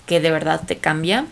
que 0.06 0.20
de 0.20 0.32
verdad 0.32 0.62
te 0.66 0.78
cambia, 0.78 1.26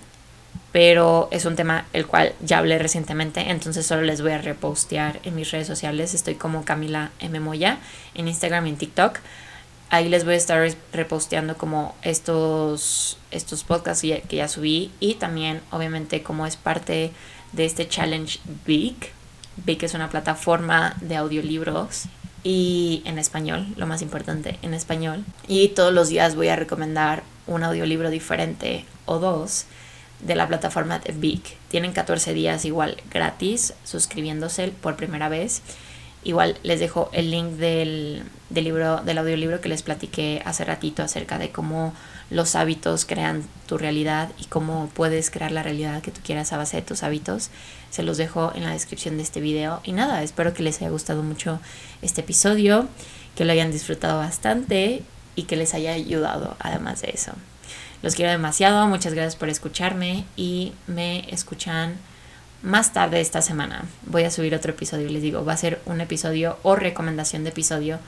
pero 0.71 1.27
es 1.31 1.45
un 1.45 1.55
tema 1.55 1.85
el 1.93 2.07
cual 2.07 2.33
ya 2.41 2.59
hablé 2.59 2.77
recientemente, 2.79 3.49
entonces 3.49 3.85
solo 3.85 4.03
les 4.03 4.21
voy 4.21 4.31
a 4.31 4.37
repostear 4.37 5.19
en 5.23 5.35
mis 5.35 5.51
redes 5.51 5.67
sociales. 5.67 6.13
Estoy 6.13 6.35
como 6.35 6.63
Camila 6.63 7.11
M. 7.19 7.39
Moya 7.39 7.77
en 8.15 8.27
Instagram 8.27 8.67
y 8.67 8.69
en 8.69 8.77
TikTok 8.77 9.19
ahí 9.91 10.07
les 10.07 10.23
voy 10.23 10.33
a 10.33 10.37
estar 10.37 10.67
reposteando 10.93 11.57
como 11.57 11.93
estos, 12.01 13.17
estos 13.29 13.63
podcasts 13.63 14.01
que 14.01 14.35
ya, 14.35 14.47
subí 14.47 14.89
y 14.99 15.15
también 15.15 15.61
obviamente 15.69 16.23
como 16.23 16.47
es 16.47 16.55
parte 16.55 17.11
de 17.51 17.65
este 17.65 17.87
challenge 17.87 18.39
Big. 18.65 18.95
Big 19.57 19.83
es 19.83 19.93
una 19.93 20.09
plataforma 20.09 20.95
de 21.01 21.17
audiolibros 21.17 22.05
y 22.43 23.03
en 23.05 23.19
español, 23.19 23.67
lo 23.75 23.85
más 23.85 24.01
importante, 24.01 24.57
en 24.61 24.73
español. 24.73 25.25
Y 25.47 25.67
todos 25.69 25.93
los 25.93 26.07
días 26.07 26.35
voy 26.35 26.47
a 26.47 26.55
recomendar 26.55 27.23
un 27.45 27.63
audiolibro 27.63 28.09
diferente 28.09 28.85
o 29.05 29.19
dos 29.19 29.65
de 30.21 30.35
la 30.35 30.47
plataforma 30.47 30.99
de 30.99 31.13
Big. 31.13 31.41
Tienen 31.69 31.93
14 31.93 32.33
días 32.33 32.65
igual 32.65 32.97
gratis 33.09 33.73
suscribiéndose 33.83 34.69
por 34.69 34.95
primera 34.95 35.29
vez 35.29 35.61
Igual 36.23 36.57
les 36.61 36.79
dejo 36.79 37.09
el 37.13 37.31
link 37.31 37.53
del, 37.53 38.23
libro, 38.51 38.97
del 39.01 39.17
audiolibro 39.17 39.59
que 39.59 39.69
les 39.69 39.81
platiqué 39.81 40.43
hace 40.45 40.63
ratito 40.63 41.01
acerca 41.01 41.39
de 41.39 41.49
cómo 41.49 41.95
los 42.29 42.55
hábitos 42.55 43.05
crean 43.05 43.43
tu 43.65 43.79
realidad 43.79 44.29
y 44.39 44.45
cómo 44.45 44.89
puedes 44.93 45.31
crear 45.31 45.51
la 45.51 45.63
realidad 45.63 46.03
que 46.03 46.11
tú 46.11 46.21
quieras 46.23 46.53
a 46.53 46.57
base 46.57 46.77
de 46.77 46.83
tus 46.83 47.01
hábitos. 47.01 47.49
Se 47.89 48.03
los 48.03 48.17
dejo 48.17 48.51
en 48.53 48.63
la 48.63 48.71
descripción 48.71 49.17
de 49.17 49.23
este 49.23 49.41
video. 49.41 49.81
Y 49.83 49.93
nada, 49.93 50.21
espero 50.21 50.53
que 50.53 50.61
les 50.61 50.77
haya 50.77 50.91
gustado 50.91 51.23
mucho 51.23 51.59
este 52.03 52.21
episodio, 52.21 52.87
que 53.35 53.43
lo 53.43 53.53
hayan 53.53 53.71
disfrutado 53.71 54.19
bastante 54.19 55.01
y 55.35 55.43
que 55.43 55.55
les 55.55 55.73
haya 55.73 55.93
ayudado 55.93 56.55
además 56.59 57.01
de 57.01 57.09
eso. 57.15 57.31
Los 58.01 58.15
quiero 58.15 58.31
demasiado, 58.31 58.87
muchas 58.87 59.13
gracias 59.13 59.35
por 59.35 59.49
escucharme 59.49 60.25
y 60.35 60.73
me 60.87 61.31
escuchan 61.31 61.95
más 62.63 62.93
tarde 62.93 63.21
esta 63.21 63.41
semana 63.41 63.85
voy 64.05 64.23
a 64.23 64.31
subir 64.31 64.53
otro 64.53 64.71
episodio. 64.71 65.09
Les 65.09 65.21
digo, 65.21 65.43
va 65.43 65.53
a 65.53 65.57
ser 65.57 65.81
un 65.85 66.01
episodio 66.01 66.57
o 66.63 66.75
recomendación 66.75 67.43
de 67.43 67.49
episodio 67.49 67.99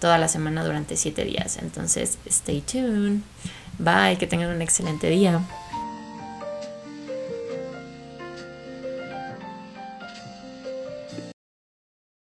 toda 0.00 0.18
la 0.18 0.28
semana 0.28 0.64
durante 0.64 0.96
siete 0.96 1.24
días. 1.24 1.58
Entonces, 1.58 2.18
stay 2.26 2.60
tuned. 2.60 3.20
Bye, 3.78 4.18
que 4.18 4.26
tengan 4.26 4.50
un 4.50 4.60
excelente 4.60 5.08
día. 5.08 5.40